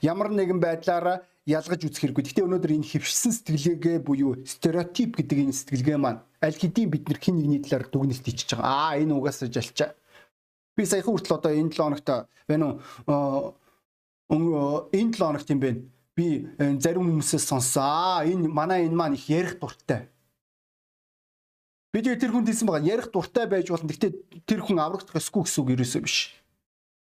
ямар 0.02 0.28
нэгэн 0.30 0.60
байдлаараа 0.60 1.22
ялгаж 1.44 1.80
үзэх 1.84 2.00
хэрэггүй. 2.08 2.24
Гэхдээ 2.24 2.46
өнөөдөр 2.48 2.72
энэ 2.72 2.88
хөвшсөн 2.88 3.32
сэтгэлгээ 3.36 4.00
буюу 4.00 4.40
стереотип 4.48 5.20
гэдэг 5.20 5.38
энэ 5.44 5.52
сэтгэлгээ 5.52 5.98
маань 6.00 6.24
аль 6.40 6.56
хэдийн 6.56 6.88
бид 6.88 7.04
нар 7.04 7.20
хин 7.20 7.36
нэгний 7.36 7.60
талаар 7.60 7.84
дүгнэлт 7.92 8.24
ичиж 8.24 8.56
байгаа. 8.56 8.96
Аа 8.96 8.96
энэ 8.96 9.12
угаасаа 9.12 9.52
жалчаа. 9.52 9.92
Би 10.72 10.88
саяхан 10.88 11.12
хүртэл 11.12 11.36
одоо 11.36 11.52
энэ 11.52 11.68
7 11.68 11.84
хоногт 11.84 12.08
байна 12.48 12.80
уу 14.32 14.88
энэ 14.88 15.12
7 15.12 15.20
хоногт 15.20 15.48
юм 15.52 15.60
бэ 15.60 15.70
би 16.16 16.48
зарим 16.80 17.12
хүмүүсээс 17.12 17.44
сонссоо. 17.44 18.24
Энэ 18.24 18.48
манай 18.48 18.88
энэ 18.88 18.96
маань 18.96 19.20
их 19.20 19.28
ярих 19.28 19.60
дуртай. 19.60 20.08
Би 21.92 22.00
тэгээ 22.00 22.24
тэр 22.24 22.32
хүнд 22.32 22.48
хэлсэн 22.48 22.66
байгаа. 22.66 22.88
Ярих 22.88 23.12
дуртай 23.12 23.44
байж 23.44 23.68
болно. 23.68 23.92
Гэхдээ 23.92 24.12
тэр 24.48 24.64
хүн 24.64 24.80
аврагдах 24.80 25.20
ёсгүй 25.20 25.44
гэсэн 25.44 25.60
үг 25.60 25.70
ерөөсөө 25.76 26.02
биш. 26.08 26.32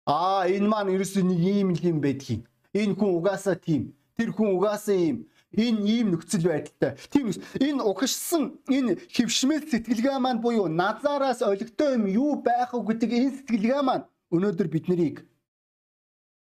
Аа 0.05 0.45
энэ 0.45 0.69
маань 0.69 0.93
ерөөсөө 0.93 1.25
нэг 1.25 1.41
ийм 1.41 1.73
юм 1.73 1.99
байдгийг. 2.05 2.45
Энэ 2.77 2.93
хүн 2.93 3.17
угаасаа 3.17 3.57
тийм. 3.57 3.96
Тэр 4.17 4.29
хүн 4.33 4.57
угаасаа 4.57 4.97
ийм 4.97 5.17
энэ 5.53 5.79
ийм 5.85 6.07
нөхцөл 6.11 6.49
байдалтай. 6.49 6.97
Тийм 7.13 7.31
энэ 7.61 7.81
угшсан 7.85 8.59
энэ 8.67 8.97
хөвшмэл 9.13 9.63
сэтгэлгээ 9.69 10.17
маань 10.19 10.41
буюу 10.41 10.67
назараас 10.67 11.41
олигтой 11.41 11.95
юм 11.95 12.05
юу 12.09 12.31
байх 12.41 12.73
вэ 12.73 12.81
гэдэг 12.83 13.11
энэ 13.13 13.35
сэтгэлгээ 13.37 13.81
маань 13.85 14.05
өнөөдөр 14.33 14.67
бид 14.67 14.85
нарыг 14.89 15.17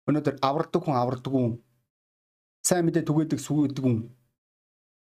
өнөөдөр 0.09 0.35
авардаг 0.41 0.81
хүн 0.81 0.95
авардаг 0.97 1.31
хүн 1.31 1.61
сайн 2.65 2.85
мэдээ 2.85 3.05
түгээдэг 3.05 3.39
сүгээдэг 3.39 3.83
хүн 3.85 3.97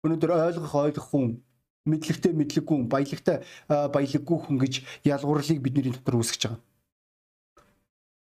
өнөөдөр 0.03 0.31
ойлгох 0.36 0.75
ойлгох 0.75 1.07
хүн 1.13 1.39
мэдлэгтэй 1.88 2.33
мэдлэггүй 2.36 2.75
хүн 2.77 2.89
баялагтай 2.91 3.38
баялаггүй 3.69 4.38
хүн 4.41 4.57
гэж 4.60 4.74
ялгуурлыг 5.07 5.60
бидний 5.63 5.93
дотор 5.95 6.19
үүсгэж 6.19 6.41
байгаа. 6.45 6.62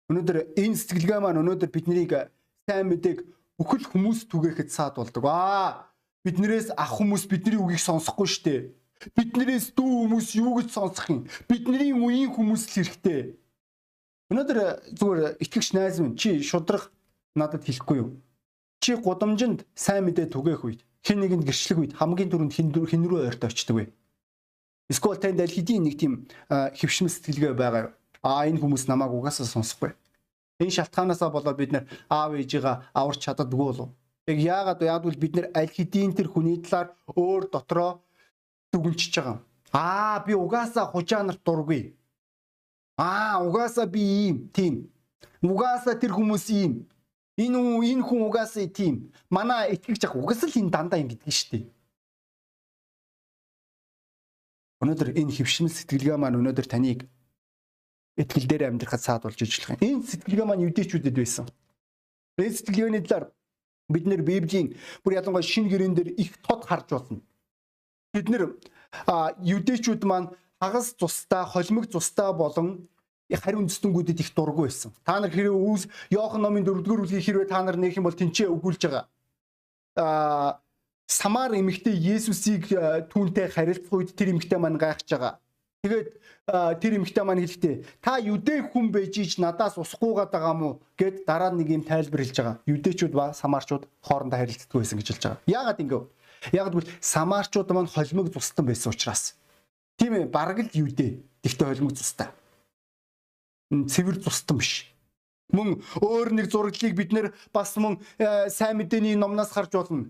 Өнөөдөр 0.09 0.37
энэ 0.61 0.77
сэтгэлгээ 0.79 1.19
маань 1.19 1.41
өнөөдөр 1.41 1.69
биднийг 1.73 2.13
сайн 2.69 2.87
мэдээг 2.87 3.17
бүхэл 3.59 3.85
хүмүүс 3.91 4.31
түгээхэд 4.31 4.71
саад 4.71 4.95
болдог. 4.95 5.27
Аа 5.27 5.91
биднээс 6.23 6.71
ах 6.79 6.95
хүмүүс 6.95 7.27
бидний 7.27 7.59
үгийг 7.59 7.83
сонсохгүй 7.83 8.27
штэ. 8.27 8.55
Биднээс 9.19 9.75
дүү 9.75 10.07
хүмүүс 10.07 10.27
юу 10.39 10.55
гэж 10.59 10.71
сонсох 10.71 11.07
юм? 11.11 11.19
Бидний 11.51 11.91
үеийн 11.91 12.31
хүмүүс 12.31 12.71
л 12.71 12.73
хэрэгтэй. 12.79 13.35
Өнөөдөр 14.31 14.59
зүгээр 14.95 15.39
итгэгч 15.43 15.75
найз 15.75 15.99
минь 15.99 16.15
чи 16.15 16.39
шудрах 16.43 16.91
надад 17.35 17.67
хэлэхгүй 17.67 17.97
юу? 17.99 18.19
Чи 18.79 18.95
гудамжинд 18.95 19.67
сайн 19.75 20.07
мэдээ 20.07 20.31
түгээх 20.31 20.63
үед 20.63 20.81
хэн 21.03 21.19
нэгэнд 21.19 21.47
гэрчлэх 21.47 21.79
үед 21.79 21.93
хамгийн 21.99 22.31
түрүүнд 22.31 22.55
хин 22.55 22.69
хин 22.71 23.03
рүү 23.07 23.27
ойрт 23.27 23.43
очдөг 23.43 23.75
вэ? 23.75 23.85
Эсвэл 24.91 25.19
танд 25.19 25.39
аль 25.39 25.51
хэдийн 25.51 25.83
нэг 25.83 25.95
тийм 25.99 26.27
хөвшмөл 26.47 27.11
сэтгэлгээ 27.11 27.53
байгаа. 27.55 27.95
Аа 28.23 28.47
энэ 28.47 28.59
хүмүүс 28.59 28.87
намайг 28.91 29.15
угаасаа 29.15 29.47
сонсохгүй. 29.47 29.95
Энэ 30.59 30.75
шалтгаанаас 30.75 31.19
болоод 31.19 31.57
бид 31.57 31.71
нэр 31.73 31.85
аав 32.09 32.31
ээжигээ 32.35 32.75
аварч 32.99 33.19
чаддаггүй 33.23 33.65
болов. 33.69 33.89
Яг 34.27 34.37
яагаад 34.37 34.81
яадвал 34.81 35.17
бид 35.23 35.33
нэр 35.35 35.47
аль 35.59 35.71
хэдийн 35.75 36.11
тэр 36.13 36.27
хүний 36.29 36.57
талаар 36.63 36.87
өөр 37.15 37.43
дотроо 37.53 37.91
дүгнчихэж 38.71 39.15
байгаа. 39.17 39.37
Аа 39.73 40.19
би 40.25 40.33
угаасаа 40.33 40.85
хужаа 40.91 41.23
нарт 41.23 41.41
дургүй. 41.45 41.95
Аа 42.97 43.41
угаасаа 43.47 43.85
би 43.85 44.01
ийм 44.01 44.37
тийм. 44.55 44.75
Угаасаа 45.41 45.95
тэр 45.95 46.11
хүмүүс 46.17 46.47
ийм 46.51 46.73
Энэ 47.39 47.55
хүн 47.55 47.83
энэ 47.87 48.03
хүн 48.03 48.21
угаасаа 48.27 48.67
тийм. 48.67 48.95
Манай 49.31 49.71
итгэгч 49.73 50.03
ах 50.03 50.15
угаас 50.19 50.43
л 50.43 50.59
энэ 50.59 50.73
дандаа 50.75 50.99
юм 50.99 51.07
гэдгийг 51.07 51.35
шүү 51.39 51.49
дээ. 51.55 51.65
Өнөөдөр 54.83 55.09
энэ 55.15 55.31
хөвшмөл 55.31 55.71
сэтгэлгээ 55.71 56.19
маань 56.19 56.35
өнөөдөр 56.35 56.67
таныг 56.67 57.07
итгэл 58.19 58.47
дээр 58.51 58.63
амьдрахад 58.67 58.99
саадуулж 58.99 59.39
ижлэх 59.39 59.79
юм. 59.79 59.79
Энэ 59.79 60.03
сэтгэлгээ 60.03 60.45
маань 60.45 60.67
юдэчүүдэд 60.67 61.15
байсан. 61.15 61.47
Энэ 62.35 62.55
сэтгэлгээний 62.59 63.03
талаар 63.07 63.31
бид 63.87 64.05
нэр 64.05 64.21
Библийн 64.21 64.75
бүр 65.03 65.23
ялангуяа 65.23 65.43
шинэ 65.43 65.71
гэрэн 65.71 65.95
дээр 65.95 66.09
их 66.19 66.35
тод 66.43 66.67
харж 66.67 66.87
болно. 66.91 67.23
Бид 68.11 68.27
нэр 68.27 68.59
юдэчүүд 69.39 70.03
маань 70.03 70.35
хагас 70.59 70.93
цустай, 70.99 71.47
холимог 71.47 71.87
цустай 71.87 72.33
болон 72.35 72.89
хариу 73.31 73.63
үндэстэнгүүдэд 73.63 74.19
их 74.19 74.35
дургу 74.35 74.67
байсан. 74.67 74.91
Та 75.05 75.19
нар 75.19 75.31
хэрэг 75.31 75.53
үүс 75.53 75.87
Иохан 76.11 76.41
номын 76.41 76.65
4-р 76.65 76.83
бүлгийн 76.83 77.23
хэрвээ 77.23 77.47
та 77.47 77.61
нар 77.63 77.77
нээх 77.77 77.97
юм 78.01 78.09
бол 78.09 78.17
тэнцээ 78.17 78.49
өгүүлж 78.49 78.81
байгаа. 78.83 79.05
Аа 79.95 80.59
Самар 81.09 81.57
эмэгтэй 81.57 81.97
Есүсийг 81.97 82.69
түүнтэй 83.09 83.49
харилцах 83.49 83.89
үед 83.89 84.13
тэр 84.13 84.29
эмэгтэй 84.29 84.61
маань 84.61 84.77
гайхаж 84.77 85.09
байгаа. 85.09 85.33
Тэгээд 85.83 86.07
тэр 86.81 86.93
эмэгтэй 86.99 87.23
маань 87.23 87.43
хэлэхдээ 87.43 87.75
та 88.03 88.19
юдэ 88.19 88.71
хүн 88.71 88.91
байж 88.91 89.15
ич 89.15 89.39
надаас 89.39 89.79
усахгүйгээд 89.79 90.31
байгаа 90.33 90.55
мó 90.55 90.69
гэд 90.99 91.23
дараа 91.23 91.55
нэг 91.55 91.69
юм 91.71 91.83
тайлбар 91.87 92.23
хэлж 92.23 92.35
байгаа. 92.35 92.59
Юдэчүүд 92.67 93.13
ба 93.15 93.31
самарчууд 93.31 93.87
хоорондоо 94.03 94.39
харилцдаг 94.39 94.75
байсан 94.75 94.99
гэж 94.99 95.07
хэлж 95.07 95.23
байгаа. 95.23 95.43
Яагаад 95.47 95.79
ингэв? 95.79 96.03
Яагаад 96.51 96.73
гэвэл 96.75 96.93
самарчууд 96.99 97.69
маань 97.71 97.87
холимог 97.87 98.27
цустан 98.33 98.65
байсан 98.67 98.91
учраас. 98.91 99.39
Тийм 99.95 100.19
ээ, 100.19 100.27
бараг 100.27 100.59
л 100.67 100.75
юдэ. 100.75 101.23
Тэгтээ 101.47 101.67
холимог 101.67 101.95
цустай 101.95 102.27
цэвэр 103.69 104.17
тустан 104.23 104.57
биш. 104.57 104.89
Мөн 105.53 105.81
өөр 106.01 106.33
нэг 106.33 106.49
зураглалыг 106.49 106.93
бид 106.97 107.13
нэр 107.13 107.27
бас 107.53 107.73
мөн 107.77 108.01
сайн 108.49 108.77
мэдээний 108.81 109.17
номноос 109.17 109.53
харж 109.53 109.77
болно. 109.77 110.09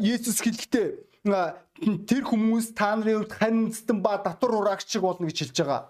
Есүс 0.00 0.40
хэлэхдээ 0.40 1.11
тэр 1.24 2.22
хүмүүс 2.26 2.74
та 2.74 2.98
нарын 2.98 3.22
хувьд 3.22 3.32
харимтсан 3.38 4.02
ба 4.02 4.18
татвар 4.18 4.58
ураагч 4.58 4.90
шиг 4.90 5.02
болно 5.06 5.30
гэж 5.30 5.38
хэлж 5.38 5.58
байгаа. 5.62 5.82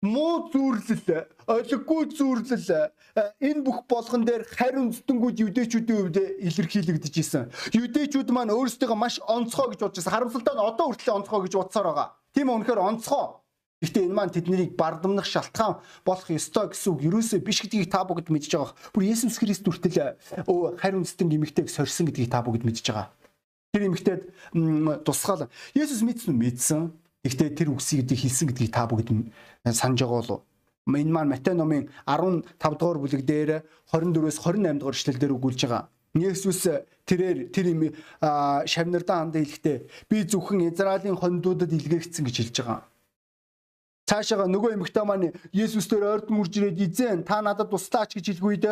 Муу 0.00 0.46
зүүрлэл, 0.54 1.26
олиггүй 1.50 2.14
зүүрлэл 2.14 2.94
энэ 3.42 3.64
бүх 3.66 3.82
болгон 3.90 4.22
дээр 4.24 4.46
хариу 4.46 4.86
үндэстэнгүүд 4.88 5.42
юдэчүүдийн 5.42 5.98
хувьд 5.98 6.18
илэрхийлэгдэж 6.38 7.14
исэн. 7.18 7.50
Юдэчүүд 7.74 8.30
маань 8.30 8.54
өөрсдөө 8.54 8.94
маш 8.94 9.18
онцгой 9.26 9.74
гэж 9.74 9.80
бодож 9.82 9.98
байсан. 9.98 10.14
Харамсалтай 10.14 10.54
нь 10.54 10.62
одоо 10.62 10.86
хүртэл 10.94 11.18
онцгой 11.18 11.40
гэж 11.50 11.54
бодсоор 11.58 11.86
байгаа. 11.90 12.08
Тийм? 12.30 12.46
Үнэхээр 12.54 12.78
онцгой. 12.78 13.42
Гэхдээ 13.82 14.06
энэ 14.06 14.14
маань 14.14 14.34
тэднийг 14.34 14.78
бардамнах 14.78 15.26
шалтгаан 15.26 15.82
болох 16.06 16.30
ёстой 16.30 16.70
гэсэн 16.70 16.94
үг 16.94 17.00
юусоо 17.02 17.42
биш 17.42 17.62
гэдгийг 17.62 17.90
та 17.90 18.06
бүгд 18.06 18.30
мэдж 18.30 18.54
байгаа. 18.54 18.74
Бүр 18.94 19.06
Есүс 19.06 19.38
Христ 19.38 19.66
хүртэл 19.66 20.18
харь 20.78 20.98
үндэстэн 20.98 21.30
эмэгтэйг 21.30 21.70
сорьсон 21.70 22.06
гэдгийг 22.06 22.30
та 22.30 22.42
бүгд 22.42 22.66
мэдж 22.66 22.86
байгаа. 22.86 23.17
Тэр 23.72 23.82
эмэгтэйд 23.88 24.22
тусгаал 25.04 25.48
Есүс 25.76 26.00
мэдсэн 26.00 26.32
үү? 26.32 26.40
Мэдсэн. 26.40 26.92
Гэхдээ 27.24 27.50
тэр 27.52 27.68
үгсийг 27.76 28.08
хэлсэн 28.08 28.48
гэдгийг 28.48 28.72
та 28.72 28.88
бүгд 28.88 29.28
санаж 29.68 30.00
байгаа 30.00 30.20
болов 30.24 30.40
энэ 30.88 31.12
маань 31.12 31.28
Матай 31.28 31.52
номын 31.52 31.92
15 32.08 32.48
дугаар 32.80 32.98
бүлэг 33.04 33.22
дээр 33.28 33.50
24-өөс 33.92 34.40
28 34.40 34.80
дугаар 34.80 34.96
эшлэл 34.96 35.20
дээр 35.20 35.36
өгүүлж 35.36 35.60
байгаа. 35.68 35.92
Есүс 36.16 36.64
тэрээр 37.04 37.52
тэр 37.52 37.66
юм 37.68 37.92
шавнардаа 38.24 39.28
хандаа 39.28 39.44
хэлэхдээ 39.44 39.76
би 40.08 40.16
зөвхөн 40.24 40.72
Израилийн 40.72 41.20
хондуудад 41.20 41.68
илгээгдсэн 41.68 42.24
гэж 42.24 42.36
хэлж 42.40 42.56
байгаа 42.64 42.87
цаашаага 44.08 44.48
нөгөө 44.48 44.80
эмэгтэй 44.80 45.04
маань 45.04 45.36
Есүс 45.52 45.84
дээр 45.92 46.04
ойрд 46.08 46.28
мөрж 46.32 46.52
ирээд 46.56 46.80
эзэн 46.80 47.20
та 47.28 47.44
надад 47.44 47.68
туслаач 47.68 48.16
гэж 48.16 48.40
хэлгүйд 48.40 48.64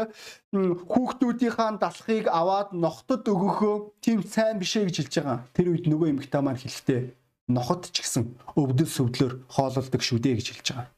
хүүхдүүдийнхаа 0.53 1.77
далахыг 1.77 2.27
аваад 2.33 2.73
нохтод 2.73 3.29
өгөхөө 3.29 4.01
тийм 4.01 4.25
сайн 4.25 4.57
бишээ 4.57 4.89
гэж 4.89 4.97
хэлж 4.97 5.15
байгаа. 5.21 5.39
Тэр 5.53 5.77
үед 5.77 5.85
нөгөө 5.93 6.09
эмэгтэй 6.17 6.41
маань 6.41 6.57
хэлэхдээ 6.57 7.01
нохот 7.53 7.93
ч 7.93 8.01
гэсэн 8.01 8.25
өвдөл 8.57 8.89
сөвдлөөр 8.89 9.35
хоололдог 9.53 10.03
шүү 10.03 10.19
дээ 10.25 10.35
гэж 10.41 10.47
хэлж 10.57 10.67
байгаа. 10.73 10.89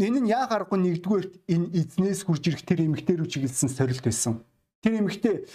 Энэ 0.00 0.20
нь 0.24 0.32
яа 0.32 0.48
гарахгүй 0.50 0.78
нэгдүгээрт 0.80 1.32
энэ 1.52 1.68
эзнээс 1.78 2.26
хурж 2.26 2.42
ирэх 2.48 2.64
тэр 2.66 2.82
эмэгтэй 2.88 3.16
рүү 3.20 3.28
чиглэсэн 3.30 3.70
сорилт 3.70 4.02
байсан. 4.02 4.42
Тэр 4.82 4.98
эмэгтэй 4.98 5.46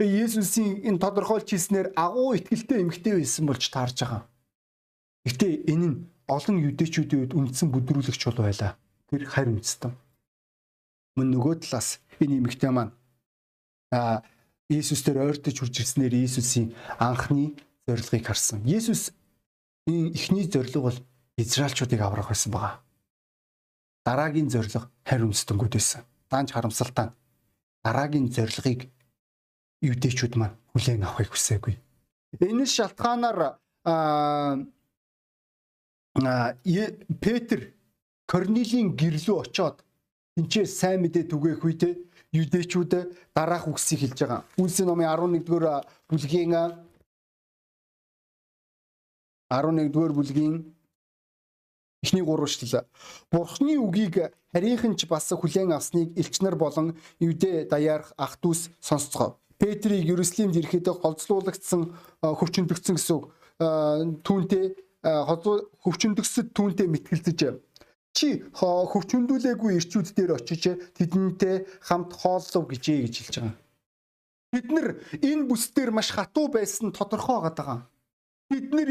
Есүсийн 0.00 0.80
энэ 0.88 1.02
тодорхойлж 1.02 1.52
хэлснээр 1.52 1.92
агуу 1.92 2.32
ихтгэлтэй 2.32 2.80
эмэгтэй 2.80 3.14
байсан 3.20 3.44
болж 3.44 3.64
таарж 3.68 3.96
байгаа. 4.00 4.22
Гэтэ 5.28 5.68
энэ 5.68 5.86
нь 5.92 5.96
олон 6.28 6.56
юдэчүүдийн 6.60 7.20
үед 7.28 7.32
үндсэн 7.36 7.68
бүдрүүлэгч 7.72 8.22
бол 8.28 8.44
байлаа. 8.44 8.76
Тэр 9.10 9.24
харь 9.28 9.50
үндэстэн. 9.52 9.92
Мөн 11.16 11.28
нөгөө 11.30 11.64
талаас 11.64 12.00
энэ 12.20 12.40
эмэгтэй 12.40 12.72
маань 12.72 12.92
а 13.92 14.22
Иесус 14.72 15.04
дээр 15.04 15.28
ойртож 15.28 15.60
хурж 15.60 15.84
ирснээр 15.84 16.14
Иесусийн 16.24 16.72
анхны 16.98 17.54
зорилгыг 17.86 18.24
харсан. 18.26 18.64
Иесус 18.64 19.12
энэ 19.86 20.16
эхний 20.16 20.48
зорилго 20.48 20.90
бол 20.90 20.98
Израильчуудыг 21.36 22.00
аврах 22.00 22.32
байсан 22.32 22.50
байгаа. 22.50 22.80
Дараагийн 24.08 24.48
зорилго 24.48 24.88
харь 25.04 25.22
үндэстэнгүүд 25.22 25.74
байсан. 25.76 26.02
Даанч 26.32 26.50
харамсалтай 26.56 27.12
дараагийн 27.84 28.32
зорилгыг 28.32 28.88
юдэчүүд 29.84 30.34
маань 30.40 30.56
хүлээн 30.72 31.04
авахыг 31.04 31.36
хүсээгүй. 31.36 31.76
Энэ 32.40 32.64
шалтгаанаар 32.64 33.60
Петр 36.14 37.74
Корнилийн 38.26 38.94
гэрлөө 38.94 39.36
очоод 39.42 39.82
тэнцээ 40.38 40.66
сайн 40.66 41.02
мэдээ 41.02 41.26
түгээх 41.26 41.62
үедээ 41.66 41.94
юдэчүүд 42.34 42.92
дараах 43.34 43.66
үгсийг 43.70 44.00
хэлж 44.00 44.18
байгаа. 44.22 44.42
Үлсийн 44.58 44.86
номын 44.90 45.10
11-р 45.10 45.86
бүлгийн 46.10 46.54
11-р 49.50 50.12
бүлгийн 50.14 50.74
эхний 52.02 52.22
гурван 52.22 52.50
шүлэл. 52.50 52.86
Бурхны 53.30 53.78
үгийг 53.78 54.34
харийнханч 54.54 55.06
бас 55.10 55.30
хүлээн 55.30 55.74
авсныг 55.74 56.14
элчнэр 56.18 56.54
болон 56.54 56.94
Юдэ 57.18 57.66
даяарх 57.70 58.14
ах 58.18 58.38
дүүс 58.42 58.70
сонсцгоо. 58.80 59.38
Петрийг 59.58 60.10
Ерүслимд 60.10 60.56
ирэхэд 60.58 60.90
голцлуулагдсан 60.90 61.94
хөвчөндөгцсөн 62.22 62.96
гэсэн 62.98 63.14
үг. 63.16 63.30
Түүнтэй 64.26 64.74
хөвчөндөгсөд 65.04 66.56
түүнтэй 66.56 66.88
мэтгэлцэж 66.88 67.40
чи 68.14 68.28
хөвчөндүүлээгүй 68.54 69.76
ирчүүд 69.78 70.08
дээр 70.14 70.38
очиж 70.38 70.78
тэдэнтэй 70.94 71.66
хамт 71.82 72.14
хооллов 72.14 72.64
гэжээ 72.70 73.04
гэж 73.04 73.14
хэлж 73.18 73.34
байгаа. 73.42 73.56
Бид 74.54 74.66
нар 74.70 74.88
энэ 75.18 75.50
бүс 75.50 75.74
дээр 75.74 75.90
маш 75.90 76.14
хатуу 76.14 76.46
байсан 76.46 76.94
тодорхой 76.94 77.42
байгаа. 77.42 77.90
Бид 78.46 78.70
нар 78.70 78.88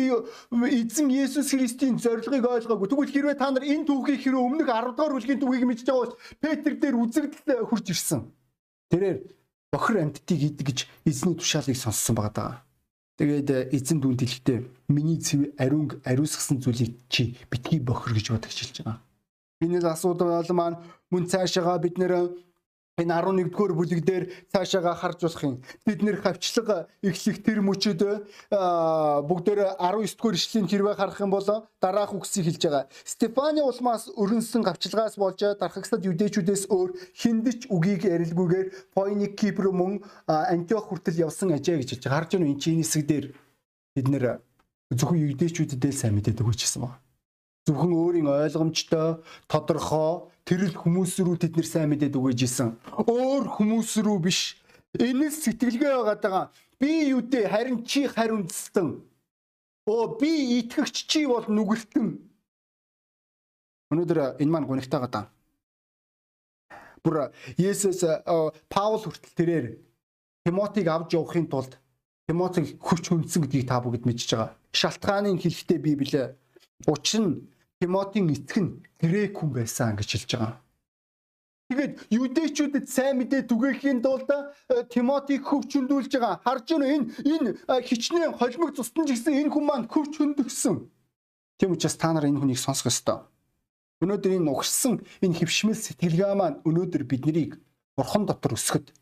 эзэн 0.68 1.08
Есүс 1.08 1.56
Христийн 1.56 1.96
зорилгыг 2.04 2.44
ойлгоогүй. 2.44 2.90
Тэгвэл 2.92 3.16
хэрвээ 3.16 3.38
та 3.40 3.48
нар 3.48 3.64
энэ 3.64 3.88
түүхийг 3.88 4.20
хэрвээ 4.28 4.44
өмнөх 4.44 4.68
10 4.68 4.92
дугаар 4.92 5.16
бүлгийн 5.16 5.40
түүхийг 5.40 5.66
мэдж 5.72 5.88
байгаа 5.88 6.04
бол 6.04 6.20
Петр 6.44 6.74
дээр 6.76 7.00
үзэгдэл 7.00 7.64
хурж 7.72 7.88
ирсэн. 7.96 8.28
Тэрээр 8.92 9.18
бохир 9.72 10.04
амьтдыг 10.04 10.40
идэг 10.52 10.68
гэж 10.68 10.80
эзний 11.08 11.40
тушаалыг 11.40 11.80
сонссон 11.80 12.20
байгаа. 12.20 12.60
Тэгээд 13.18 13.50
эзэн 13.70 14.02
дүнд 14.02 14.26
хэлэхдээ 14.26 14.60
миний 14.90 15.22
цэв 15.22 15.54
ариунг 15.62 16.02
ариусгасан 16.02 16.58
зүйлийг 16.58 16.98
чи 17.14 17.38
битгий 17.52 17.80
бохир 17.80 18.18
гэж 18.18 18.34
бодож 18.34 18.58
хэлж 18.58 18.82
байгаа. 18.82 18.98
Биний 19.62 19.80
асуудал 19.80 20.42
маань 20.50 20.82
мөн 21.14 21.30
цаашаага 21.30 21.78
бид 21.78 22.02
нэр 22.02 22.34
энэ 22.94 23.10
11-р 23.10 23.74
бүлэг 23.74 24.06
дээр 24.06 24.24
цаашаага 24.54 24.94
харж 24.94 25.26
болох 25.26 25.42
юм. 25.42 25.56
Бид 25.82 26.06
нэр 26.06 26.22
хавчлага 26.22 26.86
эхлэх 27.02 27.42
тэр 27.42 27.66
мөчөд 27.66 28.06
бүгдээр 28.54 29.82
19-р 29.82 30.34
ишлэлийн 30.38 30.70
хэрвээ 30.70 30.94
харах 30.94 31.18
юм 31.18 31.34
бол 31.34 31.42
дараах 31.82 32.14
үгсийг 32.14 32.46
хэлж 32.54 32.62
байгаа. 32.70 32.86
Стефани 33.02 33.66
улмаас 33.66 34.14
өрнсөн 34.14 34.62
хавчлагаас 34.62 35.18
болж 35.18 35.42
дархагсад 35.42 36.06
юдэчүүдээс 36.06 36.70
өөр 36.70 36.94
хиндэж 37.18 37.74
үгийг 37.74 38.06
ярилгүйгээр 38.06 38.94
Фойник 38.94 39.42
Кипр 39.42 39.74
мөн 39.74 40.06
Антиох 40.30 40.94
хүртэл 40.94 41.26
явсан 41.26 41.50
ажээ 41.58 41.82
гэж 41.82 41.98
хэлж 41.98 42.04
байгаа. 42.06 42.18
Харж 42.22 42.30
байна 42.38 42.54
энэ 42.54 42.86
хэсэг 42.86 43.10
дээр 43.10 43.26
бид 43.98 44.06
нэр 44.06 44.38
зөвхөн 44.94 45.34
юдэчүүдэд 45.34 45.98
сайн 45.98 46.14
мэдээд 46.14 46.46
өгөөчсөн 46.46 46.86
байна 46.86 47.02
зөвхөн 47.64 47.94
өөрийн 47.96 48.28
ойлгомжтой 48.28 49.24
тодорхой 49.48 50.28
тэрл 50.44 50.76
хүмүүс 50.76 51.24
рүү 51.24 51.38
тэд 51.40 51.56
нэр 51.56 51.68
сайн 51.68 51.88
мэдээд 51.96 52.20
өгөөж 52.20 52.40
исэн. 52.44 52.76
Өөр 53.08 53.48
хүмүүс 53.56 54.04
рүү 54.04 54.20
биш. 54.20 54.60
Энэ 55.00 55.32
л 55.32 55.36
сэтгэлгээ 55.36 55.92
байгаа 55.96 56.18
даа. 56.20 56.44
Би 56.76 57.08
юу 57.16 57.24
дээ 57.24 57.48
харин 57.48 57.88
чи 57.88 58.04
харин 58.12 58.44
үндэстэн. 58.44 59.00
Оо 59.88 60.04
би 60.20 60.60
итгэгч 60.60 61.08
чи 61.08 61.24
бол 61.24 61.48
нүгэлтэн. 61.48 62.20
Өнөөдөр 63.96 64.44
энэ 64.44 64.52
маань 64.52 64.68
гонигтайгаа 64.68 65.08
даа. 65.08 65.26
Бүр 67.00 67.32
Есүс 67.56 68.04
Паул 68.68 69.00
хүртэл 69.00 69.36
тэрээр 69.40 69.66
Тимотиг 70.44 70.88
авч 70.92 71.16
явахын 71.16 71.48
тулд 71.48 71.80
Тимотиг 72.28 72.76
хүч 72.84 73.08
хүндсэн 73.08 73.48
гэдгийг 73.48 73.68
та 73.72 73.80
бүгд 73.80 74.04
мэдж 74.04 74.28
байгаа. 74.28 74.56
Шалтгааныг 74.76 75.40
хэлэхдээ 75.40 75.80
Библи 75.80 76.36
учир 76.88 77.22
нь 77.24 77.53
Тимотийн 77.84 78.32
эцэг 78.32 78.64
нь 78.64 78.80
грек 78.96 79.36
хүн 79.36 79.52
байсан 79.52 80.00
гэж 80.00 80.08
хэлж 80.16 80.32
байгаа. 80.40 80.56
Тэгээд 81.68 81.94
юдэчүүдэд 82.16 82.88
сайн 82.88 83.20
мэдээ 83.20 83.44
түгээхийн 83.44 84.00
тулд 84.00 84.32
э, 84.32 84.88
Тимотиг 84.88 85.44
хөвчөндүүлж 85.44 86.16
байгаа. 86.16 86.40
Харж 86.48 86.80
байна 86.80 86.88
энэ 86.88 87.12
энэ 87.28 87.50
э, 87.60 87.84
хичнээн 87.84 88.40
холимог 88.40 88.72
цустан 88.72 89.04
ч 89.04 89.20
гэсэн 89.20 89.36
энэ 89.36 89.52
хүн 89.52 89.66
маань 89.68 89.92
хөвч 89.92 90.16
хөндөгсөн. 90.16 90.88
Тийм 91.60 91.76
учраас 91.76 92.00
та 92.00 92.16
нар 92.16 92.24
энэ 92.24 92.40
хүнийг 92.40 92.64
сонсох 92.64 92.88
ёстой. 92.88 93.28
Өнөөдөр 94.00 94.32
энэ 94.32 94.48
угшсан 94.48 95.04
энэ 95.20 95.44
хөвшмөл 95.44 95.76
сэтгэлгээ 95.76 96.36
маань 96.40 96.64
өнөөдөр 96.64 97.04
биднийг 97.04 97.60
бурхан 98.00 98.24
дотор 98.24 98.56
өсгөхөд 98.56 98.96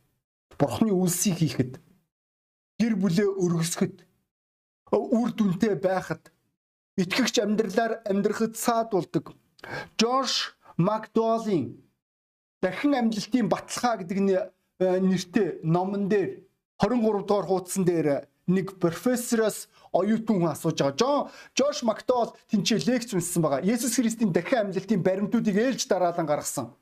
бурханы 0.58 0.90
үйлсийг 0.90 1.38
хийхэд 1.38 1.78
гэр 2.82 2.94
бүлээ 2.98 3.30
өргөсгөхөд 3.46 4.10
үр 4.90 5.30
дүнтэй 5.38 5.78
байхад 5.78 6.34
итгэгч 6.98 7.40
амьдралаар 7.40 8.02
амьдрахад 8.10 8.58
саадуулдаг. 8.58 9.32
Джордж 9.98 10.56
Макдуалын 10.78 11.78
дахин 12.62 12.94
амжилтын 12.96 13.48
баталгаа 13.50 13.98
гэдэг 14.02 14.18
э, 14.20 15.00
нэртэй 15.00 15.60
номон 15.64 16.10
дээр 16.10 16.44
23 16.82 17.26
дугаар 17.28 17.46
хуудсан 17.46 17.86
дээр 17.86 18.28
нэг 18.48 18.80
профессороос 18.80 19.70
оюутан 19.94 20.42
хүн 20.42 20.52
асууж 20.52 20.78
байгаа. 20.82 20.98
Жон 20.98 21.30
Джордж 21.56 21.84
Макдуал 21.84 22.36
тэнцээ 22.50 22.84
лекц 22.90 23.14
үнссэн 23.14 23.42
байгаа. 23.42 23.62
Есүс 23.64 23.96
Христийн 23.96 24.34
дахин 24.34 24.68
амжилтын 24.68 25.04
баримтуудыг 25.04 25.56
ээлж 25.56 25.88
дараалан 25.88 26.26
гаргасан. 26.26 26.74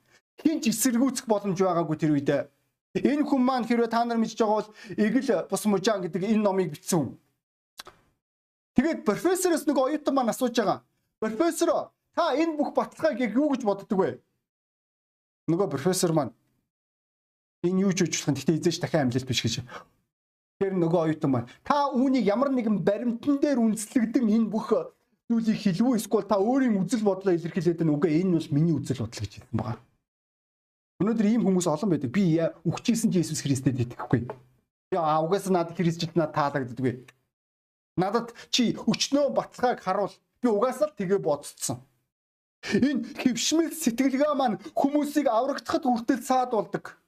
Хинч 0.42 0.72
эсэргүүцэх 0.72 1.28
боломж 1.28 1.60
байгаагүй 1.60 1.98
тэр 2.00 2.16
үед. 2.16 2.32
Энэ 2.96 3.28
хүн 3.28 3.42
маань 3.44 3.68
хэрвээ 3.68 3.92
та 3.92 4.06
нар 4.06 4.18
мэдж 4.18 4.40
байгаа 4.40 4.64
бол 4.64 4.72
Игэл 4.98 5.46
бус 5.52 5.64
мужаан 5.66 6.02
гэдэг 6.02 6.24
энэ 6.24 6.42
номыг 6.42 6.72
бичсэн 6.74 6.98
хүн. 7.00 7.10
Тэгээд 8.80 9.04
профессороос 9.04 9.68
нэг 9.68 9.76
оюутан 9.76 10.16
маань 10.16 10.32
асууж 10.32 10.56
байгаа. 10.56 10.80
Профессор 11.20 11.92
та 12.16 12.32
энэ 12.32 12.56
бүх 12.56 12.72
баталгааг 12.72 13.20
юу 13.28 13.52
гэж 13.52 13.68
боддог 13.68 13.92
вэ? 13.92 14.24
Нөгөө 15.52 15.68
профессор 15.68 16.16
маань 16.16 16.32
энэ 17.68 17.84
юу 17.84 17.92
ч 17.92 18.08
үжлэх 18.08 18.40
гэхдээ 18.40 18.56
эзэж 18.56 18.80
дахин 18.80 19.12
амжилт 19.12 19.28
биш 19.28 19.44
гэж. 19.44 19.68
Тэр 20.64 20.80
нөгөө 20.80 21.12
оюутан 21.12 21.28
маань 21.28 21.52
та 21.68 21.92
үүнийг 21.92 22.24
ямар 22.24 22.56
нэгэн 22.56 22.80
баримтан 22.80 23.44
дээр 23.44 23.60
үндэслэгдэн 23.60 24.32
энэ 24.32 24.48
бүх 24.48 24.72
зүйлийг 25.28 25.60
хэлвүү 25.60 26.00
эсвэл 26.00 26.24
та 26.24 26.40
өөрийн 26.40 26.80
үзэл 26.80 27.04
бодлоо 27.04 27.36
илэрхийлээд 27.36 27.84
байна 27.84 28.00
үгүй 28.00 28.24
энэ 28.24 28.32
бол 28.40 28.48
миний 28.56 28.80
үзэл 28.80 29.04
бодол 29.04 29.20
гэж 29.20 29.44
хэлсэн 29.44 29.60
байгаа. 29.60 29.76
Өнөөдөр 31.04 31.28
ийм 31.28 31.44
хүмүүс 31.44 31.68
олон 31.68 31.92
байдаг. 31.92 32.16
Би 32.16 32.40
чи 32.40 33.12
Иесус 33.12 33.44
Христэд 33.44 33.76
итгэхгүй. 33.76 34.24
Яа 34.96 35.20
угаасаа 35.20 35.52
надад 35.52 35.76
Христчд 35.76 36.16
надад 36.16 36.32
таалагддаг 36.32 37.19
Надад 38.00 38.32
чи 38.50 38.72
өчнөө 38.80 39.36
баталгааг 39.36 39.84
харуул. 39.84 40.16
Би 40.40 40.48
угаасаа 40.48 40.90
тэгээ 40.96 41.20
бодцсон. 41.20 41.84
Энэ 42.64 43.20
хөвшмөл 43.20 43.76
сэтгэлгээ 43.76 44.34
маань 44.36 44.60
хүмүүсийг 44.76 45.28
аврагдахад 45.28 45.84
хүртэл 45.84 46.24
саад 46.24 46.52
болдог. 46.56 47.00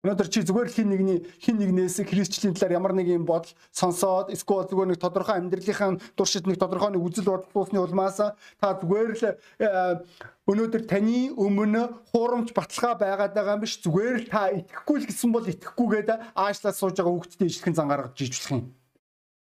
Өнөөдөр 0.00 0.28
чи 0.32 0.40
зүгээр 0.48 0.68
хин 0.72 0.88
нэгний 0.88 1.18
хин 1.44 1.60
нэгнээс 1.60 2.00
христчлийн 2.08 2.56
талаар 2.56 2.72
ямар 2.72 2.96
нэг 2.96 3.12
юм 3.12 3.28
бодол 3.28 3.52
сонсоод 3.68 4.32
эсвэл 4.32 4.64
зүгээр 4.64 4.96
нэг 4.96 5.00
тодорхой 5.00 5.36
амьдралынхаа 5.36 6.00
туршид 6.16 6.48
нэг 6.48 6.56
тодорхой 6.56 6.96
нэг 6.96 7.04
үзэл 7.04 7.28
бодол 7.28 7.52
туусны 7.52 7.84
улмаас 7.84 8.16
та 8.16 8.80
зүгээр 8.80 9.12
л 9.12 9.36
э, 9.60 10.00
өнөөдөр 10.48 10.88
таны 10.88 11.36
өмнө 11.36 12.00
хуурамч 12.16 12.56
баталгаа 12.56 12.96
байгаад 12.96 13.36
байгаа 13.36 13.60
юм 13.60 13.64
биш 13.68 13.76
зүгээр 13.84 14.16
л 14.24 14.32
та 14.32 14.48
итгэхгүй 14.48 14.96
л 15.04 15.08
гэсэн 15.12 15.30
бол 15.36 15.44
итгэхгүйгээд 15.44 16.08
аашлаад 16.32 16.80
сууж 16.80 16.96
байгаа 16.96 17.12
хүүхдэд 17.20 17.44
ижилхэн 17.44 17.76
зан 17.76 17.92
гаргаж 17.92 18.16
жижүүлэх 18.16 18.56
юм. 18.56 18.79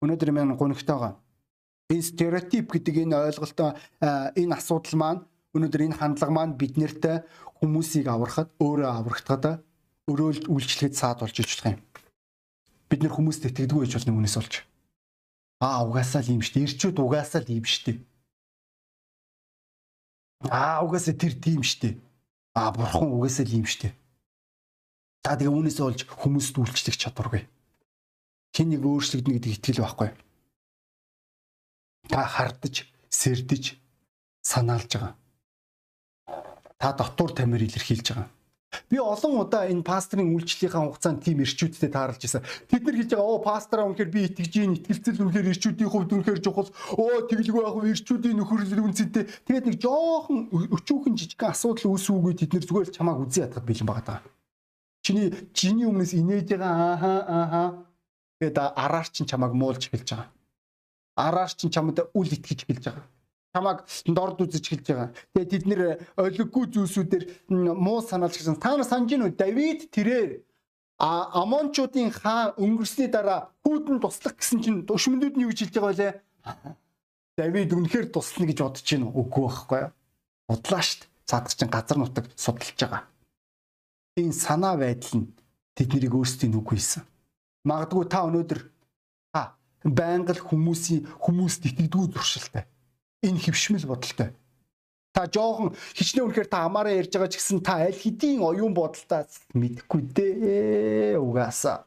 Өнөөдөр 0.01 0.31
маань 0.33 0.57
гонигтойгоо 0.57 1.21
энэ 1.91 2.07
стереотип 2.07 2.71
гэдэг 2.71 3.05
энэ 3.05 3.17
ойлголтоо 3.29 3.75
энэ 4.01 4.55
асуудал 4.55 4.97
маань 4.97 5.21
өнөөдөр 5.53 5.83
энэ 5.91 5.99
хандлага 5.99 6.33
маань 6.33 6.55
биднэрт 6.55 7.27
хүмүүсийг 7.59 8.07
аврахад 8.07 8.55
өөрөө 8.63 8.89
аврагдахад 8.95 9.61
өөрөө 10.07 10.29
л 10.31 10.43
үйлчлэхэд 10.55 10.95
саад 10.95 11.21
болж 11.21 11.37
иж 11.37 11.51
болох 11.51 11.75
юм. 11.75 11.83
Бид 12.89 13.01
нэр 13.03 13.13
хүмүүст 13.13 13.43
итгэдэггүй 13.51 13.85
гэж 13.85 13.93
болно 13.99 14.23
үнээс 14.23 14.37
болж. 14.39 14.55
Аа 15.61 15.85
угаасаа 15.85 16.23
л 16.23 16.33
юм 16.39 16.43
штэ. 16.47 16.65
Ирчүүд 16.65 16.97
угаасаа 17.03 17.43
л 17.43 17.51
юм 17.51 17.67
штэ. 17.67 18.01
Аа 20.49 20.81
угаасаа 20.87 21.15
тэр 21.19 21.35
тийм 21.37 21.61
штэ. 21.67 21.99
Аа 22.55 22.71
бурхан 22.73 23.11
угаасаа 23.13 23.45
л 23.45 23.57
юм 23.61 23.67
штэ. 23.67 23.93
Та 25.21 25.37
тэгээ 25.37 25.53
үнээс 25.53 25.79
болж 25.85 26.01
хүмүүст 26.09 26.57
үйлчлэх 26.57 26.97
чадваргүй 26.97 27.45
хин 28.55 28.69
нэг 28.75 28.83
өөрчлөгдөнө 28.83 29.37
гэдэг 29.39 29.53
итгэл 29.57 29.83
байхгүй. 29.85 30.11
Та 32.11 32.27
хардаж, 32.27 32.87
сэрдэж, 33.09 33.79
санаалж 34.43 34.91
байгаа. 34.97 35.15
Та 36.81 36.93
дотор 36.97 37.31
тамир 37.37 37.63
илэрхийлж 37.63 38.07
байгаа. 38.11 38.29
Би 38.91 38.99
олон 38.99 39.43
удаа 39.43 39.67
энэ 39.67 39.83
пастрын 39.83 40.31
үйлчлэлийн 40.31 40.95
хугацаанд 40.95 41.23
тийм 41.27 41.43
ирчүүдтэй 41.43 41.91
тааралж 41.91 42.23
байсан. 42.23 42.47
Тэд 42.71 42.87
нар 42.87 42.97
хэлж 43.03 43.11
байгаа 43.11 43.27
оо 43.27 43.43
пастраа 43.43 43.87
үнэхээр 43.91 44.11
би 44.15 44.21
итгэж 44.31 44.53
ийн 44.63 44.75
итгэлцэл 44.79 45.23
үнэхээр 45.27 45.51
ирчүүдийн 45.51 45.91
хувьд 45.91 46.15
үнэхээр 46.15 46.39
чухал. 46.39 46.71
Оо 46.95 47.27
тэглгүй 47.27 47.63
яг 47.67 47.77
ирчүүдийн 47.83 48.39
нөхөрлөл 48.39 48.87
үнцэнтэй. 48.87 49.27
Тэгээд 49.27 49.67
нэг 49.67 49.77
жоохон 49.83 50.55
өчүүхэн 50.55 51.19
жижигхэн 51.19 51.51
асуудал 51.51 51.99
үүсвүүгүй 51.99 52.35
тэд 52.39 52.51
нар 52.55 52.67
зүгээр 52.67 52.89
л 52.91 52.95
чамааг 52.95 53.19
үзий 53.27 53.43
ятгад 53.43 53.67
бэлэн 53.67 53.91
байгаа 53.91 54.07
даа. 54.07 54.21
Чиний 55.03 55.35
чиний 55.51 55.87
өмнөөс 55.91 56.15
инээж 56.15 56.47
байгаа 56.55 56.95
ааха 56.95 57.15
ааха 57.27 57.63
Тэгээд 58.41 58.59
араар 58.59 59.09
чин 59.13 59.29
чамайг 59.29 59.53
муулж 59.53 59.93
эхэлж 59.93 60.09
байгаа. 60.17 60.29
Араар 61.17 61.53
чин 61.53 61.71
чамд 61.71 62.01
үл 62.17 62.31
итгэж 62.33 62.65
эхэлж 62.65 62.85
байгаа. 62.89 63.07
Чамаг 63.53 63.85
дорд 64.07 64.41
үзэж 64.41 64.65
хэлж 64.65 64.87
байгаа. 64.89 65.11
Тэгээ 65.35 65.51
тэд 65.51 65.65
нэр 65.67 65.83
олиггүй 66.17 66.71
зүйлсүүдээр 66.71 67.25
муу 67.51 68.01
санаалж 68.01 68.39
гэсэн. 68.39 68.63
Та 68.63 68.79
нар 68.79 68.87
санаж 68.87 69.11
гинүү 69.11 69.35
Давид 69.35 69.91
тэрээр 69.91 70.47
а 71.03 71.35
Амончуудын 71.43 72.15
хаан 72.15 72.55
өнгөрсний 72.57 73.11
дараа 73.11 73.51
хүүдэн 73.67 73.99
туслах 73.99 74.39
гэсэн 74.39 74.63
чинь 74.63 74.81
душмнууд 74.87 75.35
нь 75.35 75.45
юу 75.45 75.51
хэлж 75.51 75.75
байгаа 75.75 75.99
вэ? 75.99 76.11
Давид 77.41 77.75
үнэхээр 77.75 78.15
туслана 78.15 78.47
гэж 78.47 78.59
бодож 78.63 78.87
уу? 78.87 79.19
Үгүй 79.19 79.43
байхгүй 79.51 79.79
юу? 79.83 79.93
Бодлаа 80.47 80.83
штт. 80.87 81.11
Цаадах 81.27 81.55
чинь 81.59 81.75
газар 81.75 81.99
нутаг 81.99 82.31
судалж 82.39 82.79
байгаа. 82.79 83.03
Энэ 84.15 84.35
санаа 84.35 84.79
байдал 84.79 85.27
нь 85.27 85.33
тэднийг 85.75 86.15
өөрсдийн 86.15 86.55
үг 86.55 86.71
хийсэн. 86.71 87.03
Магадгүй 87.65 88.09
та 88.09 88.25
өнөөдөр 88.25 88.61
та 89.35 89.43
байнга 89.85 90.33
л 90.33 90.41
хүмүүсийн 90.41 91.05
хүмүүст 91.21 91.69
итгэдэггүй 91.69 92.09
зуршилтай. 92.13 92.65
Энэ 93.21 93.41
хөвшмөл 93.45 93.85
бодолтой. 93.85 94.33
Та 95.13 95.27
жоохон 95.29 95.77
хичнээн 95.93 96.31
үнэхээр 96.31 96.49
та 96.49 96.65
амаараа 96.65 96.97
ярьж 96.97 97.13
байгаа 97.13 97.29
ч 97.29 97.37
гэсэн 97.37 97.61
та 97.61 97.85
аль 97.85 97.93
хэдийн 97.93 98.41
оюун 98.41 98.73
бодолтой 98.73 99.29
мэдэхгүй 99.53 100.01
дээ 100.09 101.21
угаасаа. 101.21 101.85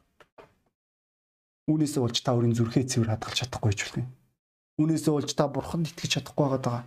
Үүнээсээ 1.66 2.02
болж 2.04 2.18
та 2.22 2.36
өөрийн 2.36 2.54
зүрхээ 2.54 2.84
цэвэр 2.86 3.10
хадгалж 3.16 3.38
чадахгүй 3.42 3.72
ч 3.74 3.80
юм. 3.98 4.06
Үүнээсээ 4.78 5.12
болж 5.16 5.30
та 5.34 5.48
бурханд 5.48 5.90
итгэж 5.90 6.20
чадахгүй 6.20 6.46
байгаа. 6.54 6.84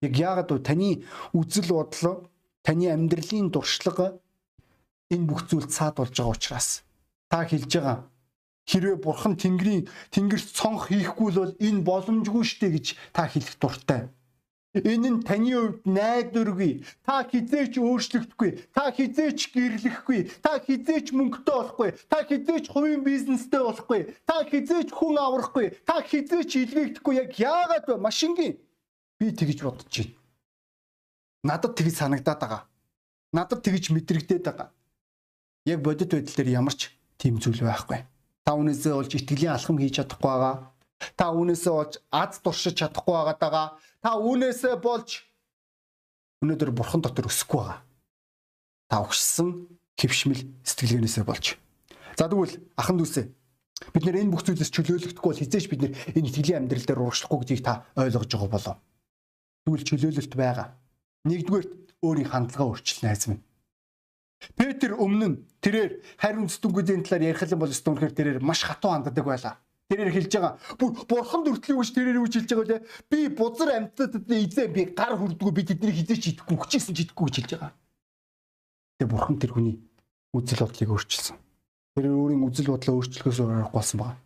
Яг 0.00 0.12
яагаад 0.14 0.48
вэ? 0.54 0.62
Таны 0.62 0.90
үзэл 1.34 1.74
бодлоо, 1.74 2.24
таны 2.62 2.88
амьдралын 2.94 3.50
дуршлага 3.50 4.16
энэ 5.10 5.28
бүх 5.28 5.50
зүйл 5.50 5.68
цаад 5.68 5.98
болж 5.98 6.14
байгаа 6.14 6.32
учраас 6.32 6.86
та 7.28 7.42
хэлж 7.42 7.72
байгаа 7.74 7.98
хэрвээ 8.70 8.96
бурхан 9.00 9.36
тэнгэрийн 9.36 9.88
тэнгэрт 10.14 10.48
цонх 10.56 10.88
хийхгүй 10.88 11.28
л 11.32 11.38
бол 11.40 11.54
энэ 11.60 11.84
боломжгүй 11.84 12.44
штэ 12.44 12.68
гэж 12.72 12.86
та 13.12 13.28
хэлэх 13.28 13.56
дуртай. 13.60 14.08
Энэ 14.74 15.08
нь 15.10 15.22
таны 15.22 15.54
хувьд 15.54 15.86
найдваргүй. 15.86 16.82
Та 17.06 17.22
хизээч 17.22 17.78
өөрчлөгдөхгүй. 17.78 18.74
Та 18.74 18.90
хизээч 18.90 19.54
гэрлэхгүй. 19.54 20.42
Та 20.42 20.58
хизээч 20.58 21.14
мөнгөтэй 21.14 21.54
болохгүй. 21.54 21.90
Та 22.10 22.26
хизээч 22.26 22.74
хувийн 22.74 23.06
бизнестэй 23.06 23.62
болохгүй. 23.62 24.18
Та 24.26 24.42
хизээч 24.42 24.90
хүн 24.90 25.14
аврахгүй. 25.14 25.78
Та 25.86 26.02
хизээч 26.02 26.50
илгээгдэхгүй. 26.58 27.14
Яг 27.22 27.38
яагаад 27.38 27.86
вэ? 27.86 28.02
Машингийн 28.02 28.58
би 29.22 29.30
тэгж 29.30 29.62
бодож 29.62 29.86
байна. 29.94 30.18
Надад 31.46 31.78
тэгж 31.78 31.94
санагдаад 31.94 32.40
байгаа. 32.42 32.62
Надад 33.30 33.62
тэгж 33.62 33.94
мэдрэгдээд 33.94 34.42
байгаа. 34.42 34.74
Яг 35.70 35.86
бодит 35.86 36.10
байдал 36.10 36.34
дээр 36.34 36.50
ямар 36.50 36.74
ч 36.74 36.90
тийм 37.14 37.38
зүйл 37.38 37.62
байхгүй. 37.62 38.02
Та 38.44 38.52
үнээсээ 38.60 38.92
болж 38.92 39.12
итгэлийн 39.16 39.56
алхам 39.56 39.80
хийж 39.80 40.04
чадахгүй 40.04 40.28
байгаа. 40.28 40.56
Та 41.16 41.32
үүнээсээ 41.32 41.72
болж 41.72 41.92
аз 42.12 42.38
туршиж 42.44 42.76
чадахгүй 42.76 43.14
байгаа. 43.16 43.66
Та 44.04 44.10
үүнээсээ 44.20 44.76
болж 44.84 45.24
өнөөдөр 46.44 46.70
бурхан 46.76 47.00
дотор 47.00 47.32
өсөхгүй 47.32 47.60
байгаа. 47.60 47.80
Та 48.92 49.00
өгшсөн 49.00 49.48
хөвшмөл 49.96 50.42
сэтгэлгээнээсээ 50.60 51.24
болж. 51.24 51.56
За 52.20 52.28
тэгвэл 52.28 52.60
ахан 52.76 53.00
дүүсээ 53.00 53.26
бид 53.96 54.04
нэр 54.04 54.20
энэ 54.22 54.32
бүх 54.32 54.44
зүйлээс 54.44 54.70
чөлөөлөгдөхгүй 54.76 55.30
бол 55.32 55.40
хизээч 55.40 55.66
бид 55.72 55.80
нэр 55.80 55.92
энэ 56.14 56.28
итгэлийн 56.28 56.68
амьдрал 56.68 56.84
дээр 56.84 57.00
урагшлахгүй 57.00 57.38
гэдгийг 57.42 57.62
та 57.64 57.88
ойлгож 57.96 58.28
байгаа 58.28 58.52
болов. 58.52 58.76
Тэгвэл 59.64 59.88
чөлөөлөлт 59.88 60.34
байгаа. 60.36 60.68
Нэгдүгээр 61.24 61.66
өөрийн 62.04 62.28
хандлагаа 62.28 62.68
өөрчилнө 62.68 63.08
айз 63.08 63.24
минь. 63.32 63.42
Петр 64.52 64.92
өмнө 64.94 65.26
нь 65.28 65.36
тэрээр 65.64 65.90
харин 66.20 66.44
үндэстэнгүй 66.44 66.82
талаар 66.84 67.28
ярих 67.32 67.42
юм 67.48 67.60
бол 67.64 67.72
өстөн 67.72 67.92
үнэхээр 67.96 68.14
тэрээр 68.14 68.38
маш 68.44 68.60
хатуу 68.68 68.92
ханддаг 68.92 69.24
байлаа. 69.24 69.56
Тэрээр 69.88 70.12
хэлж 70.16 70.32
байгаа. 70.32 70.52
Бурхан 70.80 71.44
дүртлийг 71.44 71.76
үуч 71.76 71.92
тэрээр 71.92 72.20
үуч 72.24 72.34
хэлж 72.40 72.50
байгаа 72.56 72.68
лээ. 72.72 72.86
Би 73.12 73.28
бузар 73.28 73.70
амьтад 73.76 74.16
эзэн 74.32 74.72
би 74.72 74.82
гар 74.96 75.12
хүрдгүү 75.20 75.52
би 75.52 75.62
тэднийг 75.68 75.94
хизээч 76.00 76.24
идэхгүй 76.40 76.56
хүчээсэн 76.56 76.96
ч 76.96 77.04
идэхгүй 77.04 77.28
гэж 77.28 77.36
хэлж 77.36 77.50
байгаа. 77.60 77.72
Тэгээ 78.96 79.12
бурхан 79.12 79.36
тэр 79.36 79.52
хүний 79.52 79.76
үзэл 80.32 80.64
бодлыг 80.64 80.88
өөрчилсөн. 80.88 81.36
Тэр 81.94 82.06
өөрийн 82.16 82.42
үзэл 82.48 82.72
бодлоо 82.72 82.94
өөрчлөхөөс 82.96 83.38
аргагүй 83.44 83.76
болсон 83.76 83.98
байна. 84.00 84.18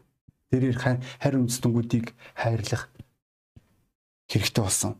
Тэрээр 0.54 0.76
харин 0.78 1.42
үндэстэнгүүдийг 1.44 2.06
хайрлах 2.38 2.88
хэрэгтэй 4.30 4.62
болсон. 4.62 4.92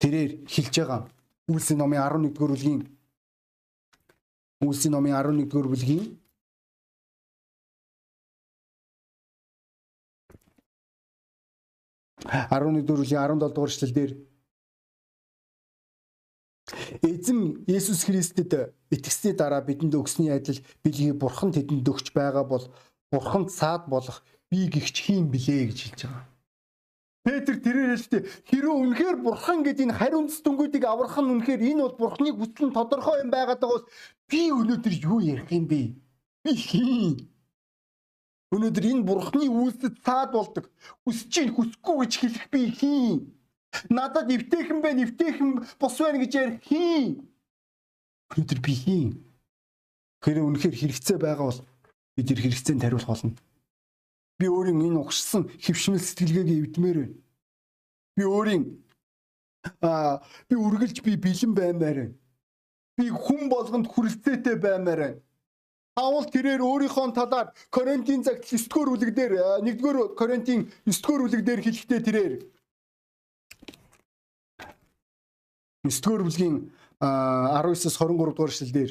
Тэрээр 0.00 0.48
хэлж 0.48 0.74
байгаа. 0.80 1.00
Үлсийн 1.50 1.78
номын 1.78 2.00
11-р 2.00 2.34
бүлгийн 2.34 2.82
Үлсийн 4.60 4.92
номын 4.92 5.16
11-р 5.16 5.68
бүлгийн 5.72 6.20
11 12.28 12.84
дөрвлийн 12.84 13.20
17 13.24 13.54
дугаар 13.54 13.72
эшлэлдэр 13.72 14.12
Эзэн 17.02 17.64
Есүс 17.66 18.04
Христэд 18.04 18.52
итгэсний 18.92 19.34
дараа 19.34 19.62
бидэнд 19.64 19.94
өгсөний 19.96 20.32
адил 20.36 20.60
билгийг 20.84 21.16
Бурхан 21.18 21.50
тэдэнд 21.56 21.88
өгч 21.88 22.12
байгаа 22.14 22.44
бол 22.44 22.68
Бурханд 23.10 23.50
саад 23.50 23.88
болох 23.88 24.22
би 24.50 24.68
гихч 24.68 25.08
хийм 25.08 25.32
блэ 25.32 25.72
гэж 25.72 25.78
хэлж 25.82 26.00
байгаа. 26.06 26.29
Петр 27.20 27.60
тэрээр 27.60 27.96
хэлдэг 27.96 28.22
хэрвээ 28.48 28.76
үнэхээр 28.80 29.16
Бурхан 29.20 29.60
гэдэг 29.60 29.84
энэ 29.92 29.98
хариу 29.98 30.24
үндэстнгүүдийг 30.24 30.84
аврах 30.88 31.16
нь 31.20 31.32
үнэхээр 31.36 31.60
энэ 31.60 31.82
бол 31.84 31.96
Бурханыг 32.00 32.36
хүсэл 32.40 32.66
нь 32.68 32.76
тодорхой 32.76 33.20
юм 33.20 33.30
байгаад 33.30 33.60
байгаа 33.60 33.76
бол 33.76 33.88
би 34.30 34.40
өнөөдөр 34.48 34.94
юу 35.04 35.20
ярих 35.20 35.52
юм 35.52 35.68
бэ? 35.68 35.92
Би 36.44 36.52
хийн 36.56 37.30
Өнөөдөр 38.50 38.84
энэ 38.90 39.06
бурхны 39.06 39.46
үйлсэд 39.46 40.02
цаад 40.02 40.34
болдог. 40.34 40.66
Хүсэж 41.06 41.28
чинь 41.30 41.54
хүсэхгүй 41.54 41.96
гэж 42.02 42.12
хэлэх 42.18 42.46
би 42.50 42.60
хийн. 42.74 43.30
Надад 43.86 44.26
эвтэйхэн 44.26 44.82
байна, 44.82 45.06
эвтэйхэн 45.06 45.50
бус 45.78 45.94
байна 46.02 46.18
гэж 46.18 46.32
ярих 46.34 46.58
хийн. 46.66 47.30
Өнөөдөр 48.34 48.58
би 48.58 48.74
хийн. 48.74 49.10
Хэрэг 50.18 50.42
үнэхээр 50.42 50.76
хэрэгцээ 50.82 51.18
байгаа 51.22 51.46
бол 51.46 51.62
бид 52.18 52.26
хэрэгцээнд 52.34 52.82
хариулах 52.82 53.06
болно. 53.06 53.38
Би 54.40 54.46
өөрийн 54.48 54.80
энэ 54.80 55.00
угшсан 55.04 55.42
хөвшмөл 55.60 56.00
сэтгэлгээгээ 56.00 56.60
эвдмээр 56.64 56.98
байна. 57.04 57.16
Би 58.16 58.24
өөрийн 58.24 58.64
аа 59.84 60.24
би 60.48 60.54
үргэлж 60.56 61.04
би 61.04 61.20
бэлэн 61.20 61.52
баймаар 61.52 61.98
байна. 62.00 62.16
Би 62.96 63.04
хүн 63.12 63.52
болгонд 63.52 63.86
хүрэлцээтэй 63.92 64.56
баймаар 64.56 65.00
байна 65.04 65.20
Паул 66.00 66.24
тэрээр 66.32 66.62
өөрийнхөө 66.64 67.12
талаар 67.12 67.52
Коринтын 67.74 68.22
цагт 68.24 68.46
9-р 68.48 68.88
бүлэг 68.88 69.10
дээр 69.12 69.32
1-р 69.60 70.14
Коринтын 70.16 70.70
9-р 70.88 71.20
бүлэг 71.26 71.42
дээр 71.44 71.60
хэлэхдээ 71.60 72.00
тэрээр 72.06 72.34
9-р 75.84 76.22
бүлгийн 76.24 76.56
19-с 77.02 78.00
23 78.00 78.32
дугаар 78.32 78.52
эшлэлдэр 78.54 78.90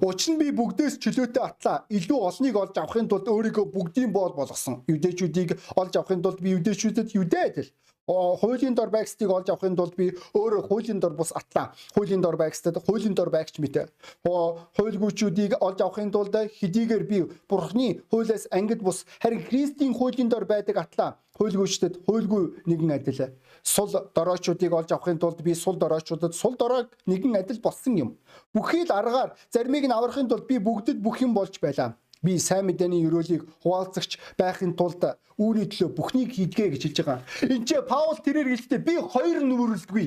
Учир 0.00 0.34
нь 0.34 0.38
би 0.38 0.52
бүгдээс 0.52 1.00
чөлөөтэй 1.00 1.42
атлаа. 1.42 1.86
Илүү 1.88 2.18
олныг 2.28 2.56
олж 2.60 2.74
авахын 2.76 3.08
тулд 3.08 3.26
өөрийгөө 3.28 3.66
бүгдийн 3.72 4.12
боол 4.12 4.34
болгосон. 4.36 4.84
Юдэчүүдийг 4.84 5.56
олж 5.80 5.92
авахын 5.96 6.20
тулд 6.22 6.40
би 6.44 6.52
юдэчүүдэд 6.58 7.16
юдэ 7.16 7.40
адил 7.48 7.68
хуулийн 8.08 8.74
дор 8.74 8.88
байгстыг 8.88 9.28
олж 9.30 9.50
авахын 9.50 9.76
тулд 9.76 9.94
би 9.96 10.16
өөрөө 10.32 10.62
хуулийн 10.68 11.00
дор 11.00 11.12
бус 11.12 11.32
атлаа. 11.36 11.74
Хуулийн 11.94 12.22
дор 12.24 12.36
байгстад 12.36 12.80
хуулийн 12.80 13.14
дор 13.14 13.28
байгч 13.30 13.58
мэт. 13.60 13.92
Хуульгүйчүүдийг 14.24 15.60
олж 15.60 15.80
авахын 15.80 16.10
тулд 16.10 16.32
хэдийгээр 16.32 17.04
би 17.04 17.18
бурхны 17.48 18.00
хуулиас 18.10 18.48
ангид 18.50 18.80
бус 18.82 19.04
харин 19.20 19.44
Христийн 19.44 19.92
хуулийн 19.92 20.28
дор 20.28 20.44
байдаг 20.44 20.76
атлаа. 20.76 21.20
Хуульгүйчдэд 21.36 22.08
хуульгүй 22.08 22.64
нэгэн 22.66 22.96
адил. 22.96 23.36
Сул 23.62 23.92
дороочуудыг 24.14 24.72
олж 24.72 24.90
авахын 24.92 25.18
тулд 25.18 25.42
би 25.42 25.54
сул 25.54 25.76
дороочуудад 25.76 26.34
сул 26.34 26.56
дороог 26.56 26.88
нэгэн 27.06 27.36
адил 27.36 27.60
болсон 27.60 27.94
юм. 27.94 28.10
Бүхий 28.54 28.88
л 28.88 28.92
аргаар 28.92 29.36
заримыг 29.52 29.84
нь 29.84 29.92
аврахын 29.92 30.28
тулд 30.28 30.48
би 30.48 30.58
бүгдэд 30.58 30.98
бүх 30.98 31.20
юм 31.20 31.34
болж 31.34 31.60
байлаа 31.60 31.94
би 32.22 32.38
сайн 32.38 32.66
мэдээний 32.66 33.06
өрөөлийг 33.06 33.46
хуваалцагч 33.62 34.18
байхын 34.38 34.74
тулд 34.74 35.18
үүний 35.38 35.66
төлөө 35.70 35.90
бүхнийг 35.94 36.34
хийдгээ 36.34 36.68
гэж 36.74 36.82
хэлж 36.82 36.98
байгаа. 37.06 37.22
Энд 37.46 37.64
чи 37.70 37.78
Паул 37.86 38.18
тэрээр 38.18 38.48
хэлдэг 38.54 38.80
би 38.82 38.94
хоёр 38.98 39.38
нүрэлдгүй. 39.46 40.06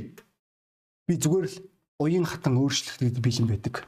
Би 1.07 1.13
зүгээр 1.15 1.47
л 1.47 1.57
уян 2.03 2.27
хатан 2.27 2.59
өөрчлөлтөд 2.59 3.23
бэлэн 3.23 3.47
байдаг. 3.47 3.87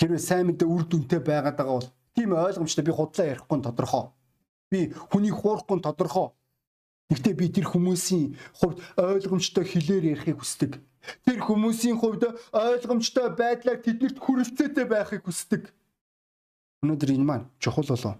Хэрвээ 0.00 0.22
сайн 0.22 0.48
мэдээ 0.48 0.68
үр 0.68 0.84
дүнтэй 0.88 1.20
байгаад 1.20 1.56
байгаа 1.60 1.76
бол 1.76 1.90
тийм 2.16 2.32
ойлгомжтой 2.32 2.84
би 2.84 2.92
худлаа 2.92 3.26
ярихгүй 3.32 3.58
тодорхой. 3.60 4.04
Би 4.72 4.92
хүнийг 4.92 5.36
хуурахгүй 5.36 5.80
тодорхой. 5.84 6.32
Гэхдээ 7.12 7.34
би 7.38 7.46
тэр 7.52 7.66
хүмүүсийн 7.70 8.34
хувьд 8.58 8.82
ойлгомжтой 8.98 9.64
хэлээр 9.64 10.16
ярихыг 10.16 10.42
хүсдэг. 10.42 10.72
Тэр 11.22 11.38
хүмүүсийн 11.38 11.96
хувьд 12.02 12.34
ойлгомжтой 12.50 13.30
байдлаар 13.38 13.78
тэднэрт 13.78 14.18
хүрэлцээтэй 14.18 14.86
байхыг 14.90 15.22
хүсдэг. 15.22 15.70
Өнөөдөр 16.82 17.10
энэ 17.16 17.26
маань 17.28 17.46
чухал 17.62 17.88
болов. 17.88 18.16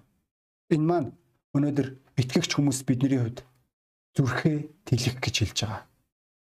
Энэ 0.73 0.87
маань 0.87 1.11
өнөөдөр 1.57 1.89
итгэгч 2.17 2.57
хүмүүс 2.57 2.81
бидний 2.89 3.21
хувьд 3.21 3.45
зүрхээ 4.17 4.59
тэлэх 4.89 5.17
гэж 5.21 5.35
хэлж 5.45 5.59
байгаа. 5.65 5.83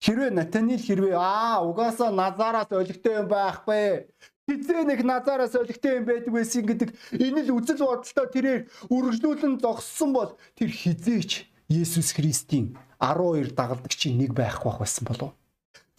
Хэрвээ 0.02 0.32
Натанил 0.34 0.82
хэрвээ 0.82 1.14
аа 1.14 1.62
угаасаа 1.62 2.10
Назараас 2.10 2.74
олигтой 2.74 3.22
юм 3.22 3.28
байхгүй. 3.30 4.10
Хизээ 4.50 4.82
нэг 4.90 5.06
Назараас 5.06 5.54
олигтой 5.54 6.02
юм 6.02 6.06
байдаг 6.10 6.34
байсан 6.34 6.66
гэдэг 6.66 6.90
энэ 7.22 7.46
л 7.46 7.62
үзэл 7.62 7.86
бодолтой 7.86 8.28
тэрээр 8.34 8.62
үргэлжлүүлэн 8.90 9.62
зогссон 9.62 10.10
бол 10.10 10.34
тэр 10.58 10.74
хизээч 10.74 11.46
Есүс 11.70 12.18
Христийн 12.18 12.74
12 12.98 13.54
дагалдагчийн 13.54 14.18
нэг 14.18 14.34
байх 14.34 14.66
байх 14.66 14.82
байсан 14.82 15.06
болов. 15.06 15.38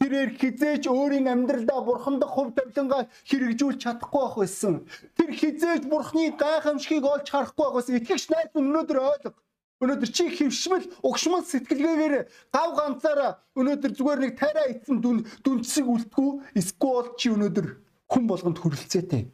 Тэрээр 0.02 0.34
хизээч 0.34 0.90
өөрийн 0.90 1.30
амьдралдаа 1.30 1.78
бурхандах 1.86 2.34
хувь 2.34 2.50
тавилангаа 2.58 3.06
хэрэгжүүлж 3.30 3.78
чадахгүй 3.86 4.22
байх 4.26 4.34
байсан. 4.34 4.74
Тэр 5.14 5.30
хизээч 5.30 5.86
бурхны 5.86 6.34
гайхамшигыг 6.34 7.06
олж 7.06 7.26
харахгүй 7.30 7.62
байх 7.70 7.76
байсан. 7.78 7.98
Итгэгч 8.02 8.24
найз 8.34 8.50
өнөөдөр 8.50 8.98
ойлго. 8.98 9.30
Өнөөдөр 9.78 10.10
чи 10.10 10.26
хөвшмөл, 10.26 10.90
угшмал 11.06 11.46
сэтгэлгээгээр 11.46 12.14
гав 12.50 12.70
ганцаараа 12.74 13.30
өнөөдөр 13.54 13.92
зүгээр 13.94 14.20
нэг 14.26 14.32
тайраа 14.42 14.66
ицсэн 14.74 14.98
дүн 14.98 15.22
дүнцсэг 15.46 15.86
үлдэхгүй 15.86 16.30
эсвэл 16.58 17.14
чи 17.14 17.30
өнөөдөр 17.30 17.66
хүн 18.10 18.24
болгонд 18.26 18.58
хүрэлцээтэй. 18.58 19.30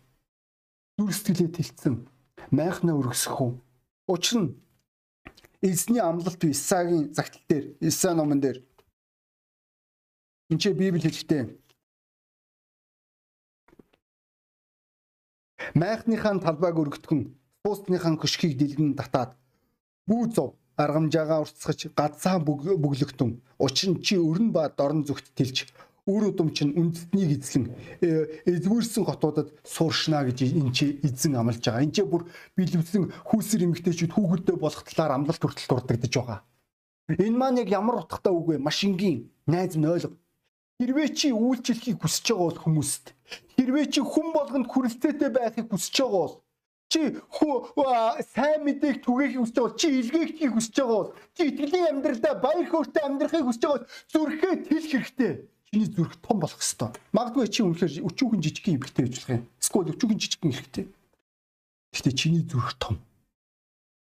Дүр 1.00 1.12
сэтгэлээ 1.16 1.52
тэлцсэн. 1.52 2.04
Майхнаа 2.52 2.96
өргөсөх 2.96 3.40
үү? 3.40 3.52
Учир 4.08 4.36
нь 4.40 4.56
эзний 5.64 6.00
амлалт 6.00 6.44
Исагийн 6.44 7.12
загтал 7.12 7.44
дээр, 7.48 7.64
Иса 7.80 8.12
номон 8.12 8.40
дээр 8.40 8.67
Энд 10.50 10.60
чи 10.62 10.72
Библи 10.72 11.00
хэлэхдээ 11.00 11.42
Майхныхаа 15.74 16.40
талбайг 16.40 16.76
өргөтгөн 16.80 17.20
суусныхаа 17.64 18.16
хөшгийг 18.16 18.56
дэлгэн 18.56 18.96
татаад 18.96 19.36
бүү 20.08 20.22
зов 20.32 20.56
аргамжаагаа 20.80 21.44
уртсгаж 21.44 21.92
гадсаа 21.98 22.40
бүглэгтэн 22.40 23.30
учир 23.60 23.88
нь 23.92 24.00
чи 24.00 24.16
өрн 24.16 24.48
ба 24.54 24.72
дорн 24.72 25.04
зүгт 25.04 25.36
тэлж 25.36 25.68
үр 26.08 26.32
удам 26.32 26.48
чинь 26.56 26.72
үндэстнийг 26.72 27.30
эзлэн 27.36 27.64
э, 28.00 28.40
эзгүүрсэн 28.48 29.04
хотуудад 29.04 29.52
сууршна 29.68 30.24
гэж 30.24 30.38
энэ 30.56 30.72
чи 30.72 30.84
эзэн 31.04 31.36
амлаж 31.36 31.60
байгаа. 31.60 31.84
Энд 31.84 31.92
чи 31.92 32.02
бүр 32.08 32.24
билвсэн 32.56 33.12
хүүсэр 33.28 33.68
эмэгтэйчүүд 33.68 34.16
хүүхэдтэй 34.16 34.56
болох 34.56 34.82
талаар 34.88 35.20
амлалт 35.20 35.42
хүртэл 35.44 35.68
дурддагдж 35.68 36.14
байгаа. 36.16 36.40
Энэ 37.12 37.36
маань 37.36 37.60
яг 37.60 37.68
ямар 37.68 38.00
утгатай 38.00 38.32
үг 38.32 38.46
вэ? 38.48 38.56
Маш 38.56 38.80
энгийн 38.88 39.28
найз 39.44 39.76
нь 39.76 39.84
ойлго. 39.84 40.16
Хэрвээ 40.78 41.08
чи 41.10 41.28
үйлчлэхийг 41.34 41.98
хүсэж 41.98 42.26
байгаа 42.30 42.46
бол 42.54 42.62
хүмүүст 42.62 43.04
хэрвээ 43.58 43.86
чи 43.90 44.00
хүн 44.00 44.30
болгонд 44.30 44.70
хүрэлцээтэй 44.70 45.30
байхыг 45.34 45.66
хүсэж 45.74 45.94
байгаа 46.06 46.22
бол 46.22 46.34
чи 46.86 47.00
сайн 48.30 48.62
мэдээг 48.62 49.02
түгээхийг 49.02 49.42
хүсэж 49.42 49.56
байгаа 49.58 49.66
бол 49.66 49.80
чи 49.82 49.88
илгээхийг 49.98 50.52
хүсэж 50.54 50.74
байгаа 50.78 50.98
бол 51.02 51.10
чи 51.34 51.42
итгэлийн 51.50 51.90
амьдралдаа 51.98 52.34
баяр 52.38 52.66
хөөртэй 52.70 53.02
амьдрахыг 53.02 53.44
хүсэж 53.50 53.62
байгаа 53.66 53.78
бол 53.82 53.90
зүрхээ 54.14 54.54
тэлэх 54.70 54.92
хэрэгтэй. 54.94 55.32
Чиний 55.68 55.88
зүрх 55.90 56.14
том 56.22 56.38
болох 56.40 56.62
ёстой. 56.62 56.94
Магадгүй 57.12 57.50
чи 57.50 57.60
үнэхээр 57.66 58.06
өчүүхэн 58.08 58.40
жижигхэн 58.40 58.76
эмгтэй 58.78 59.02
байж 59.04 59.14
болох 59.18 59.34
юм. 59.34 59.44
Эсвэл 59.60 59.92
өчүүхэн 59.92 60.20
жижигхэн 60.22 60.54
хэрэгтэй. 60.54 60.86
Гэхдээ 61.92 62.14
чиний 62.16 62.44
зүрх 62.48 62.72
том. 62.80 62.96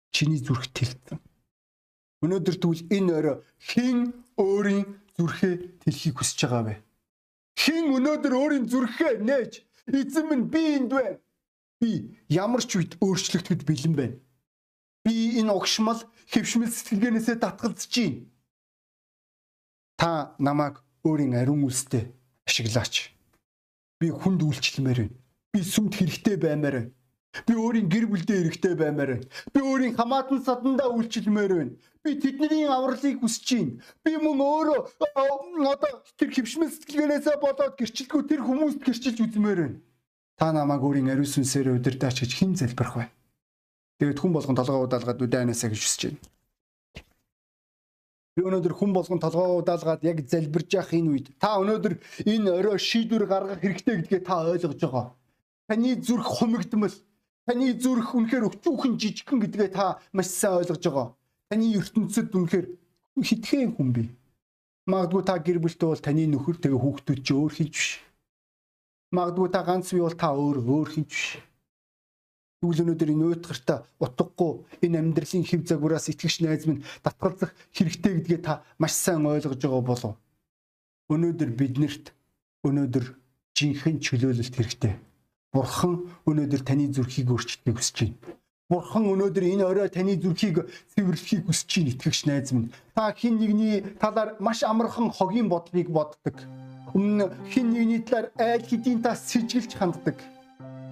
Чиний 0.10 0.42
зүрх 0.42 0.66
тэлсэн. 0.74 1.22
Өнөөдөр 2.26 2.56
тэгвэл 2.58 2.84
энэ 2.90 3.12
орой 3.14 3.38
хэн 3.62 3.98
өөрийн 4.42 4.86
зүрхээ 5.22 5.54
тэлхийг 5.86 6.18
хүсэж 6.18 6.40
байгаа 6.50 6.64
вэ? 6.66 6.76
Хэн 7.62 7.86
өнөөдөр 7.94 8.34
өөрийн 8.34 8.66
зүрхээ 8.66 9.22
нээж 9.22 9.54
эзэн 9.86 10.26
минь 10.26 10.50
би 10.50 10.62
энд 10.82 10.90
байна. 10.90 11.22
Би 11.78 12.18
ямар 12.30 12.66
ч 12.66 12.82
үед 12.82 12.98
өөрчлөгдөд 12.98 13.62
бэлэн 13.70 13.94
байна. 13.94 14.18
Би 15.06 15.38
энэ 15.38 15.54
огшмал 15.54 16.02
хэвшмэл 16.34 16.74
сэтгэлгээнээсээ 16.74 17.38
татгалзаж 17.38 17.94
байна. 17.94 18.26
Та 20.02 20.34
намайг 20.42 20.82
өөрийн 21.06 21.38
ариун 21.38 21.66
үлстэй 21.66 22.10
ашиглаач. 22.50 23.14
Би 24.00 24.10
хүнд 24.10 24.42
үйлчлэмээр 24.42 25.00
байна. 25.06 25.18
Би 25.54 25.60
сүмд 25.62 25.94
хэрэгтэй 25.98 26.38
баймаар 26.42 26.76
байна. 26.78 26.92
Би 27.48 27.56
өөрийн 27.56 27.88
гэр 27.88 28.06
бүлдээ 28.12 28.38
хэрэгтэй 28.44 28.76
баймаар 28.76 29.12
байна. 29.16 29.28
Би 29.56 29.60
өөрийн 29.64 29.96
хамаатан 29.96 30.44
садандаа 30.44 30.92
үйлчлэмээр 30.92 31.54
байна. 31.56 31.74
Би 32.04 32.20
тэдний 32.20 32.68
авралыг 32.68 33.24
хүсэж 33.24 33.48
байна. 33.56 33.80
Би 34.04 34.12
мөн 34.20 34.40
өөрөө 34.44 34.80
одоо 35.64 35.92
тэр 36.20 36.30
хөвшмөл 36.36 36.68
сэтгэлгээнээсээ 36.76 37.38
болоод 37.40 37.80
гэрчлэхгүй 37.80 38.22
тэр 38.28 38.42
хүмүүст 38.44 38.84
гэрчилж 38.84 39.20
үзмээр 39.24 39.60
байна. 39.64 39.80
Та 40.36 40.52
намайг 40.52 40.84
өөрийн 40.84 41.08
ариун 41.08 41.30
сүнсээр 41.30 41.80
удирдаач 41.80 42.20
гэж 42.20 42.32
хэн 42.36 42.60
залбирх 42.60 43.00
вэ? 43.00 43.08
Тэгээд 44.04 44.20
хүн 44.20 44.34
болгон 44.36 44.58
толгоо 44.60 44.84
удаалгаад 44.90 45.24
үдэнэсэ 45.24 45.72
гэж 45.72 45.82
хүсэж 45.88 46.02
байна. 46.12 46.20
Би 48.36 48.42
өнөөдөр 48.48 48.74
хүн 48.76 48.92
болгон 48.92 49.20
толгоо 49.24 49.62
удаалгаад 49.62 50.04
яг 50.04 50.26
залбирж 50.28 50.74
явах 50.74 50.92
энэ 50.98 51.12
үед 51.16 51.28
та 51.40 51.60
өнөөдөр 51.62 51.94
энэ 52.28 52.50
орой 52.60 52.80
шийдвэр 52.80 53.30
гаргах 53.30 53.62
хэрэгтэй 53.62 53.96
гэдгээ 54.02 54.22
та 54.26 54.48
ойлгож 54.50 54.80
байгаа. 54.82 55.06
Таны 55.70 55.96
зүрх 56.00 56.28
хумигдмал 56.40 56.96
Таны 57.50 57.74
зүрх 57.74 58.14
үнэхээр 58.14 58.48
өчүүхэн 58.54 59.02
жижигхэн 59.02 59.42
гэдгээ 59.42 59.70
та 59.74 59.98
маш 60.14 60.30
сайн 60.30 60.62
ойлгож 60.62 60.84
байгаа. 60.86 61.08
Таны 61.50 61.74
ертөнцид 61.74 62.30
үнэхээр 62.38 62.68
хитгэн 63.18 63.74
хүн 63.74 63.90
бий. 63.90 64.08
Магадгүй 64.86 65.24
та 65.26 65.42
гэр 65.42 65.58
бүлтэй 65.58 65.90
бол 65.90 66.06
таны 66.06 66.30
нөхөр 66.30 66.62
тэгээ 66.62 66.78
хүүхдүүд 66.78 67.20
ч 67.26 67.30
өөр 67.34 67.52
хийж 67.58 67.74
биш. 67.74 67.90
Магадгүй 69.10 69.50
та 69.50 69.66
ганц 69.66 69.90
бий 69.90 70.06
бол 70.06 70.14
та 70.14 70.30
өөр 70.38 70.58
өөр 70.62 70.90
хийж 70.94 71.10
биш. 71.10 71.26
Тэгвэл 72.62 72.82
өнөөдөр 72.86 73.10
энэ 73.10 73.26
уйтгарта 73.26 73.76
утгагүй 73.98 74.86
энэ 74.86 75.02
амьдралын 75.02 75.46
хэв 75.50 75.62
загвараас 75.66 76.14
итгэгч 76.14 76.46
найз 76.46 76.70
минь 76.70 76.86
татгалзах 77.02 77.58
хэрэгтэй 77.74 78.22
гэдгээ 78.22 78.42
та 78.46 78.62
маш 78.78 78.94
сайн 78.94 79.26
ойлгож 79.26 79.58
байгаа 79.58 79.82
болов. 79.82 80.14
Өнөөдөр 81.10 81.50
биднэрт 81.58 82.14
өнөөдөр 82.70 83.06
жинхэнэ 83.58 83.98
чөлөөлөлт 84.06 84.54
хэрэгтэй 84.62 84.94
Бурхан 85.52 86.08
өнөөдөр 86.32 86.62
таны 86.64 86.88
зүрхийг 86.96 87.28
өөрчлөхийг 87.28 87.76
хүсэж 87.76 87.98
байна. 88.00 88.40
Бурхан 88.72 89.04
өнөөдөр 89.04 89.44
энэ 89.52 89.68
орой 89.68 89.90
таны 89.92 90.16
зүрхийг 90.16 90.64
цэвэрлэхийг 90.96 91.44
хүсэж 91.44 91.72
байна 91.76 91.92
итгэгч 91.92 92.20
найз 92.24 92.52
минь. 92.56 92.72
Та 92.96 93.12
хин 93.12 93.36
нэгний 93.36 93.84
талаар 94.00 94.40
маш 94.40 94.64
амархан 94.64 95.12
хогийн 95.12 95.52
бодлыг 95.52 95.92
боддог. 95.92 96.40
Өмнө 96.96 97.36
хин 97.52 97.76
нэгний 97.76 98.00
талаар 98.00 98.32
айл 98.40 98.64
хэдийн 98.64 99.04
та 99.04 99.12
сэжгэлж 99.12 99.76
ханддаг. 99.76 100.24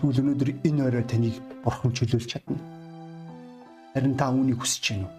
Тэгвэл 0.03 0.27
өнөөдөр 0.27 0.49
энэ 0.67 0.83
орой 0.91 1.07
таныг 1.07 1.39
Бурхан 1.63 1.95
чөлөөлж 1.95 2.27
чадна. 2.27 2.59
Харин 3.95 4.19
та 4.19 4.27
үүнийг 4.27 4.59
хүсэж 4.59 4.83
байна 4.91 5.07
уу? 5.07 5.15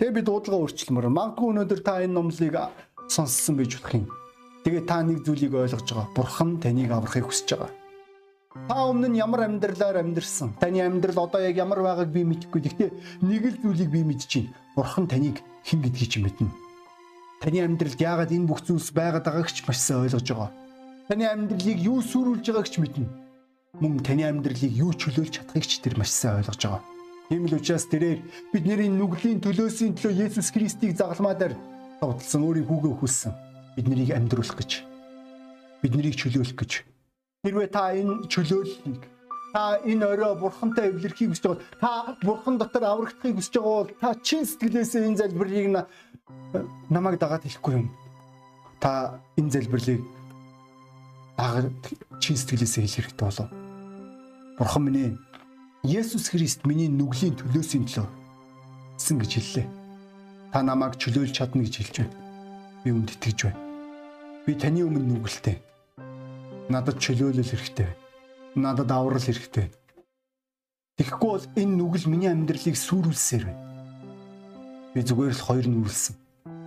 Тэгээ 0.00 0.16
би 0.16 0.22
дуудлага 0.24 0.64
өөрчлөмөр. 0.64 1.12
Магадгүй 1.12 1.48
өнөөдөр 1.52 1.80
та 1.84 2.00
энэ 2.00 2.16
номлыг 2.16 2.56
сонссон 3.04 3.60
байж 3.60 3.76
болох 3.76 3.92
юм. 3.92 4.08
Тэгээ 4.64 4.88
та 4.88 5.04
нэг 5.04 5.28
зүйлийг 5.28 5.52
ойлгож 5.52 5.84
байгаа. 5.84 6.08
Бурхан 6.16 6.56
таныг 6.56 6.88
аврахыг 6.88 7.28
хүсэж 7.28 7.52
байгаа 7.52 7.83
Та 8.54 8.86
өмнө 8.86 9.10
нь 9.10 9.18
ямар 9.18 9.50
амьдралаар 9.50 9.98
амьдэрсэн? 9.98 10.62
Таны 10.62 10.78
амьдрал 10.78 11.26
одоо 11.26 11.42
яг 11.42 11.58
ямар 11.58 11.82
байгааг 11.82 12.14
би 12.14 12.22
мэдэхгүй. 12.22 12.62
Гэхдээ 12.62 12.90
нэг 13.26 13.42
л 13.50 13.58
зүйлийг 13.58 13.90
би 13.90 14.06
мэдэж 14.06 14.30
байна. 14.30 14.54
Бурхан 14.78 15.10
таныг 15.10 15.42
хэн 15.66 15.82
гэдгийг 15.82 16.10
ч 16.14 16.14
мэднэ. 16.22 16.54
Таны 17.42 17.58
амьдралд 17.66 17.98
яагаад 17.98 18.30
энэ 18.30 18.46
бүх 18.46 18.62
зүйлс 18.62 18.94
байгаад 18.94 19.26
байгааг 19.26 19.50
ч 19.50 19.66
маш 19.66 19.82
сайн 19.82 20.06
ойлгож 20.06 20.22
байгаа. 20.30 20.50
Таны 21.10 21.24
амьдралыг 21.26 21.78
юу 21.82 21.98
сүрүүлж 21.98 22.46
байгааг 22.46 22.68
ч 22.70 22.78
мэднэ. 22.78 23.10
Мөн 23.82 23.98
таны 24.06 24.22
амьдралыг 24.22 24.70
юу 24.70 24.94
чөлөөлж 24.94 25.34
чадахыг 25.34 25.66
ч 25.66 25.82
тэр 25.82 25.98
маш 25.98 26.14
сайн 26.14 26.38
ойлгож 26.38 26.62
байгаа. 26.62 26.82
Тийм 27.26 27.50
л 27.50 27.58
учраас 27.58 27.90
тэрээр 27.90 28.22
бидний 28.54 28.86
нүглийн 28.86 29.42
төлөөсийн 29.42 29.98
төлөө 29.98 30.30
Есүс 30.30 30.54
Христийг 30.54 30.94
загалмаа 30.94 31.34
дээр 31.34 31.58
товтлсон 31.98 32.46
өөрийн 32.46 32.70
хүүгээ 32.70 32.94
хүссэн. 33.02 33.34
Биднийг 33.74 34.14
амьдруулах 34.14 34.62
гэж. 34.62 34.86
Биднийг 35.82 36.14
чөлөөлөх 36.14 36.54
гэж 36.54 36.93
Хэрвээ 37.44 37.68
та 37.68 37.92
энэ 37.92 38.24
чөлөөллийг 38.32 39.04
та 39.54 39.78
энэ 39.86 40.02
орой 40.02 40.34
бурхантай 40.34 40.88
эвлэрхийг 40.90 41.30
хүсэж 41.30 41.44
байгаа 41.44 41.60
та 41.78 41.90
бурхан 42.26 42.58
дотор 42.58 42.82
аврагдахыг 42.88 43.36
хүсэж 43.36 43.54
байгаа 43.60 43.84
бол 43.84 43.92
та 44.00 44.08
чин 44.26 44.42
сэтгэлээсээ 44.48 45.06
энэ 45.06 45.20
залбирыг 45.20 45.68
намайг 46.90 47.20
дагаад 47.20 47.46
хэлэхгүй 47.46 47.74
юм. 47.78 47.86
Та 48.80 49.20
энэ 49.38 49.52
залбирлыг 49.54 50.02
дагаад 51.38 51.70
чин 52.18 52.34
сэтгэлээсээ 52.34 52.82
хэлэх 52.82 52.96
хэрэгтэй 53.12 53.26
болов. 53.28 53.48
Бурхан 54.58 54.82
минь 54.82 55.18
Есүс 55.84 56.32
Христ 56.32 56.64
миний 56.64 56.88
нүглийн 56.88 57.36
төлөөсийн 57.36 57.84
төлөө 57.84 58.08
гэсэн 58.96 59.16
гэж 59.20 59.32
хэллээ. 59.36 59.66
Та 60.50 60.64
намайг 60.64 60.96
чөлөөлж 60.96 61.36
чадна 61.36 61.60
гэж 61.62 61.74
хэлж 61.78 61.94
байна. 62.02 62.16
Би 62.82 62.88
үүнд 62.90 63.20
итгэж 63.20 63.38
байна. 63.46 63.60
Би 64.48 64.56
таны 64.56 64.80
өмнө 64.82 65.04
нүгэлтэй 65.12 65.60
надад 66.68 66.96
чөлөөлөл 66.96 67.44
хэрэгтэй. 67.44 67.90
Надад 68.56 68.88
аврал 68.88 69.20
хэрэгтэй. 69.20 69.68
Тэгэхгүй 70.96 71.30
бол 71.30 71.46
энэ 71.60 71.76
нүгэл 71.76 72.06
миний 72.08 72.30
амьдралыг 72.30 72.76
сүрүүлсээр 72.78 73.44
байна. 73.44 73.62
Би 74.94 75.00
зүгээр 75.04 75.34
л 75.34 75.44
хоёр 75.44 75.66
нүгэлсэн. 75.68 76.14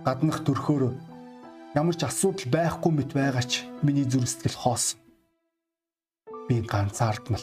Гаднах 0.04 0.44
төрхөөр 0.44 0.94
ямар 1.74 1.96
ч 1.96 2.04
асуудал 2.06 2.46
байхгүй 2.52 2.92
мэт 2.92 3.10
байгаа 3.16 3.42
ч 3.42 3.66
миний 3.82 4.04
зүрх 4.06 4.28
сэтгэл 4.28 4.62
хоосон. 4.62 5.00
Би 6.46 6.62
ганцаардмал. 6.62 7.42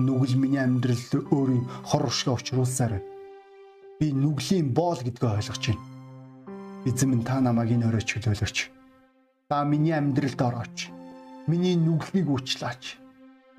Нүгэл 0.00 0.34
миний 0.40 0.58
амьдралд 0.58 1.12
өөрийн 1.30 1.68
хор 1.86 2.10
уршиг 2.10 2.34
учруулсаар 2.34 2.98
байна. 2.98 3.08
Би 4.00 4.10
нүглийн 4.10 4.74
боол 4.74 4.98
гэдгээ 4.98 5.30
ойлгож 5.38 5.62
байна. 5.70 5.84
Эзэн 6.88 7.08
минь 7.12 7.22
та 7.22 7.38
намайг 7.38 7.70
энэ 7.70 7.92
өрөө 7.92 8.02
чөлөөлөөч. 8.02 8.58
Та 9.52 9.62
миний 9.68 9.94
амьдралд 9.94 10.40
орооч 10.40 10.90
Миний 11.46 11.76
нүглийг 11.76 12.24
уучлаач. 12.24 12.96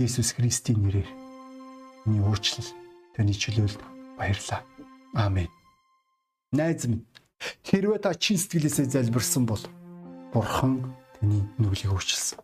Есүс 0.02 0.34
Христийн 0.34 0.82
нэрээр. 0.82 1.06
Миний 2.10 2.24
уучлал 2.26 2.65
таны 3.13 3.30
чөлөөлд 3.30 3.78
баярлаа. 4.17 4.65
Аамен. 5.13 5.45
Найз 6.50 6.89
минь 6.89 7.06
хэрвээ 7.62 8.02
та 8.02 8.17
чин 8.17 8.41
сэтгэлээсээ 8.41 8.89
залбирсан 8.89 9.45
бол 9.45 9.62
Бурхан 10.34 10.82
таны 11.21 11.45
нүглийг 11.62 11.93
өөрчилсөн. 11.93 12.41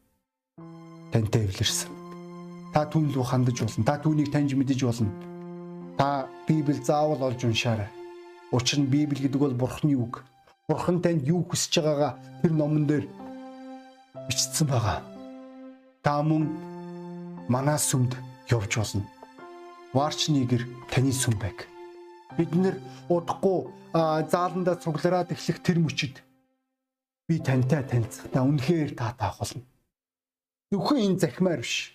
Тантай 1.10 1.50
эвлэрсэн. 1.50 1.90
Та 2.70 2.86
түүн 2.86 3.10
рүү 3.10 3.26
хандаж 3.26 3.66
болно. 3.66 3.84
Та 3.84 3.98
түүнийг 3.98 4.30
таньж 4.30 4.54
мэдэж 4.54 4.80
болно. 4.86 5.10
Та 5.98 6.30
Библийг 6.46 6.86
заавал 6.86 7.34
олж 7.34 7.42
уншаарай. 7.50 7.90
Учир 8.54 8.80
нь 8.80 8.88
Библи 8.88 9.26
гэдэг 9.26 9.42
бол 9.42 9.58
Бурханы 9.58 9.98
үг. 9.98 10.24
Бурхан 10.70 11.02
танд 11.02 11.26
юу 11.26 11.44
хүсэж 11.44 11.82
байгаагаа 11.82 12.14
тэр 12.46 12.54
номон 12.54 12.86
дээр 12.86 13.10
бичсэн 14.30 14.70
байгаа. 14.70 15.11
Та 16.02 16.22
мөн 16.26 16.50
манаа 17.46 17.78
сүмд 17.78 18.18
явж 18.50 18.74
болно. 18.78 19.06
Варч 19.94 20.34
нэгэр 20.34 20.66
таны 20.90 21.14
сүм 21.14 21.38
байг. 21.38 21.70
Бид 22.38 22.52
нэр 22.58 22.76
удахгүй 23.06 23.70
зааландаа 23.94 24.82
цуглараад 24.82 25.30
эхлэх 25.30 25.62
тэр 25.62 25.78
мөчид 25.78 26.26
би 27.30 27.38
тантай 27.38 27.86
танилцахдаа 27.86 28.44
үнэхээр 28.50 28.98
таатаах 28.98 29.38
болно. 29.40 29.62
Зөвхөн 30.74 31.06
энэ 31.06 31.22
захимаар 31.22 31.62
биш. 31.62 31.94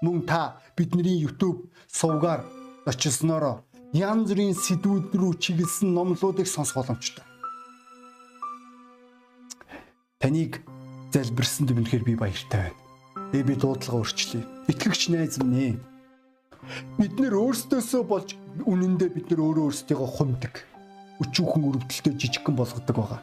Мөн 0.00 0.24
та 0.24 0.56
бидний 0.72 1.20
YouTube 1.20 1.68
сувгаар 1.92 2.40
очилсноор 2.88 3.60
янз 3.92 4.32
бүрийн 4.32 4.56
сэдвүүд 4.56 5.12
рүү 5.12 5.32
чиглэсэн 5.44 5.92
номлуудыг 5.92 6.48
сонсох 6.48 6.80
боломжтой. 6.80 7.26
Таныг 10.22 10.62
залбирсанд 11.12 11.74
үнэхээр 11.74 12.04
би 12.06 12.14
баяртай 12.16 12.70
байна. 12.70 12.89
Тэгээ 13.30 13.46
би 13.46 13.54
дуудлага 13.62 14.02
өөрчлөе. 14.02 14.42
Итгэгч 14.66 15.14
найз 15.14 15.38
минь 15.38 15.54
ээ. 15.54 15.74
Бид 16.98 17.14
нэр 17.22 17.38
өөрсдөөсөө 17.38 18.02
болж 18.02 18.34
үнэндээ 18.66 19.06
бид 19.14 19.30
нэр 19.30 19.38
өөрөө 19.46 19.70
өөрсдийгөө 19.70 20.10
хумдаг. 20.18 20.54
Өчүүхэн 21.22 21.62
өрөвдөлтөй 21.62 22.14
жижигхэн 22.18 22.58
болгодог 22.58 22.90
байгаа. 22.90 23.22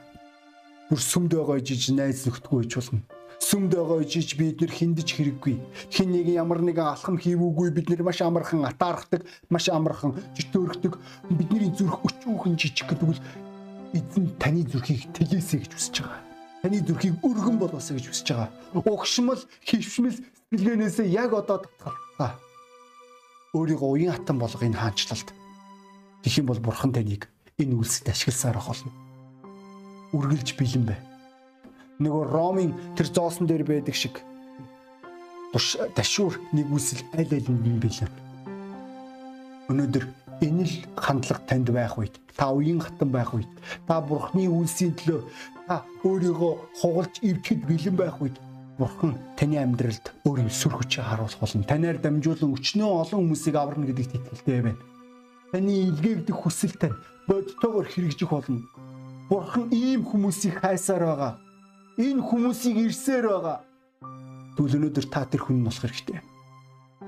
Бүр 0.87 1.01
сүмд 1.03 1.35
байгаа 1.35 1.59
жиж 1.59 1.91
найз 1.91 2.23
нөхдгөө 2.23 2.59
гэж 2.63 2.71
болно. 2.79 3.03
Сүмд 3.43 3.75
байгаа 3.75 4.07
жиж 4.07 4.39
бид 4.39 4.63
нэр 4.63 4.71
хиндэж 4.71 5.09
хэрэггүй. 5.11 5.55
Хин 5.91 6.15
нэг 6.15 6.31
ямар 6.31 6.63
нэгэн 6.63 6.87
алхам 6.87 7.19
хийвүүгүй 7.19 7.75
бид 7.75 7.91
нэр 7.91 8.07
маш 8.07 8.23
амархан 8.23 8.63
атаархдаг, 8.63 9.27
маш 9.51 9.67
амархан 9.67 10.15
житөөрөгдөг. 10.39 10.95
Бидний 11.35 11.67
зүрх 11.75 11.99
өчүүхэн 12.07 12.55
жижиг 12.55 12.87
гэдэг 12.95 13.11
нь 13.11 13.19
эзэн 13.91 14.31
таны 14.39 14.63
зүрхийг 14.63 15.11
тэлээсэ 15.11 15.67
гэж 15.67 15.71
хүсэж 15.75 15.95
байгаа 16.07 16.26
таны 16.61 16.81
зүрхийг 16.81 17.21
өргөн 17.21 17.57
болгосоо 17.61 17.97
гэж 17.97 18.05
хүсэж 18.09 18.27
байгаа. 18.33 18.49
Угшмал, 18.73 19.41
хөвшмөл 19.65 20.17
сэтгэлгээнээсээ 20.17 21.07
яг 21.11 21.33
одоо 21.33 21.61
татгалаа. 21.61 22.39
Өөрийгөө 23.53 23.89
уян 23.93 24.13
хатан 24.15 24.39
болгох 24.39 24.63
энэ 24.63 24.79
хаанчлалт. 24.79 25.29
Тэгэх 26.23 26.39
юм 26.41 26.47
бол 26.49 26.59
бурхан 26.59 26.91
таныг 26.93 27.29
энэ 27.59 27.75
үйлсэд 27.77 28.09
ашигласаар 28.09 28.57
болно. 28.57 28.91
Үргэлж 30.15 30.57
бэлэн 30.57 30.85
бай. 30.87 30.99
Нөгөө 31.99 32.23
Ромын 32.29 32.71
тэр 32.95 33.07
зоосон 33.09 33.49
дээр 33.49 33.65
байдаг 33.65 33.95
шиг 33.97 34.21
туш 35.53 35.77
ташуур 35.97 36.37
нэг 36.53 36.69
үсэл 36.69 37.01
аль 37.17 37.33
аль 37.33 37.49
нь 37.49 37.81
бэлэн. 37.81 38.13
Өнөөдөр 39.67 40.05
энэ 40.45 40.63
л 40.63 40.75
хандлага 40.95 41.41
танд 41.49 41.69
байх 41.73 41.97
үед 41.97 42.15
та 42.37 42.53
уян 42.53 42.79
хатан 42.79 43.09
байх 43.09 43.33
үед 43.33 43.49
та 43.89 43.99
бурхны 43.99 44.45
үйлсийн 44.45 44.93
төлөө 44.93 45.21
та 45.67 45.83
өөрийгөө 46.07 46.53
хугалж 46.79 47.19
эвчэд 47.21 47.61
бэлэн 47.67 47.95
байх 47.99 48.17
үед 48.23 48.39
бурхан 48.79 49.19
таны 49.35 49.59
амьдралд 49.59 50.15
өөрийн 50.23 50.49
сүр 50.49 50.79
хүчийг 50.79 51.03
харуулах 51.03 51.39
болно. 51.41 51.67
Танаар 51.67 51.97
дамжуулан 51.99 52.55
өчнөө 52.55 52.89
олон 53.03 53.19
хүмүүсийг 53.27 53.55
аварна 53.59 53.85
гэдэгт 53.91 54.15
итгэлтэй 54.15 54.61
байна. 54.63 54.81
Таны 55.51 55.73
илгээгдэх 55.91 56.37
хүсэл 56.39 56.75
тань 56.79 56.95
бодтойгоор 57.27 57.87
хэрэгжих 57.91 58.31
болно. 58.31 58.63
Бурхан 59.29 59.67
ийм 59.75 60.07
хүмүүсийг 60.07 60.63
хайсаар 60.63 61.03
байгаа. 61.03 61.33
Энэ 61.99 62.23
хүмүүсийг 62.23 62.77
ирсээр 62.87 63.25
байгаа. 63.27 63.57
Тэгвэл 64.55 64.77
өнөөдөр 64.79 65.05
та 65.11 65.27
тэр 65.27 65.41
хүн 65.43 65.59
нь 65.59 65.65
болох 65.67 65.83
хэрэгтэй 65.83 66.21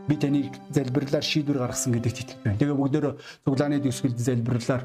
би 0.10 0.18
таныг 0.18 0.54
залбирлаар 0.74 1.22
шийдвэр 1.22 1.62
гаргасан 1.62 1.94
гэдэгт 1.94 2.18
итгэж 2.18 2.40
байна. 2.42 2.58
Тэгээ 2.58 2.78
бүгдөө 2.82 3.14
цуглааны 3.46 3.78
дэвсгэлд 3.78 4.18
залбирлаар 4.18 4.84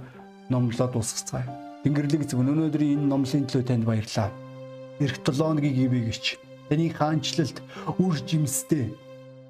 номлоод 0.52 0.92
дуусгацгаая. 0.92 1.48
Тэнгэрлэг 1.84 2.24
эзэн 2.24 2.48
өнөөдрийн 2.48 2.96
энэ 2.96 3.08
номлын 3.12 3.44
төлөө 3.44 3.64
танд 3.68 3.84
баярлалаа. 3.84 4.32
Ирэх 5.04 5.20
7 5.20 5.36
өдрийн 5.36 5.84
ивэгч 5.84 6.40
таны 6.72 6.88
хаанчлалд 6.88 7.60
үр 8.00 8.16
жимстэй 8.24 8.96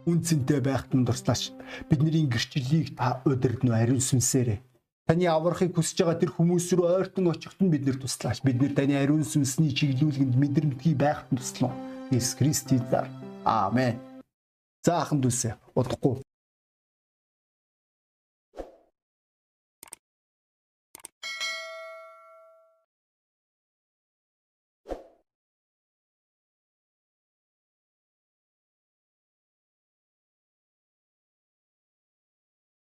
үнцэнтэй 0.02 0.58
байх 0.58 0.90
тунд 0.90 1.06
туслаач. 1.06 1.54
Бидний 1.86 2.26
гэрчлэлийг 2.26 2.98
та 2.98 3.22
удирдно 3.22 3.78
ариун 3.78 4.02
сүнсээрээ. 4.02 4.58
Таны 5.06 5.30
аврахыг 5.30 5.78
хүсэж 5.78 6.02
байгаа 6.02 6.18
тэр 6.18 6.34
хүмүүс 6.34 6.74
рүү 6.74 7.06
ойртон 7.06 7.30
очихт 7.30 7.62
нь 7.62 7.70
бид 7.70 7.86
нэр 7.86 8.02
туслаач. 8.02 8.42
Бид 8.42 8.58
нэр 8.58 8.74
таны 8.74 8.98
ариун 8.98 9.22
сүнсний 9.22 9.70
чиглүүлгэнд 9.70 10.34
мэдрэмтгий 10.34 10.98
байх 10.98 11.30
туслаа. 11.30 11.70
Иесус 12.10 12.34
Христийн 12.34 12.82
зар. 12.90 13.06
Аамен. 13.46 13.94
За 14.82 15.06
ахын 15.06 15.22
дүүсээ 15.22 15.54
удахгүй 15.78 16.23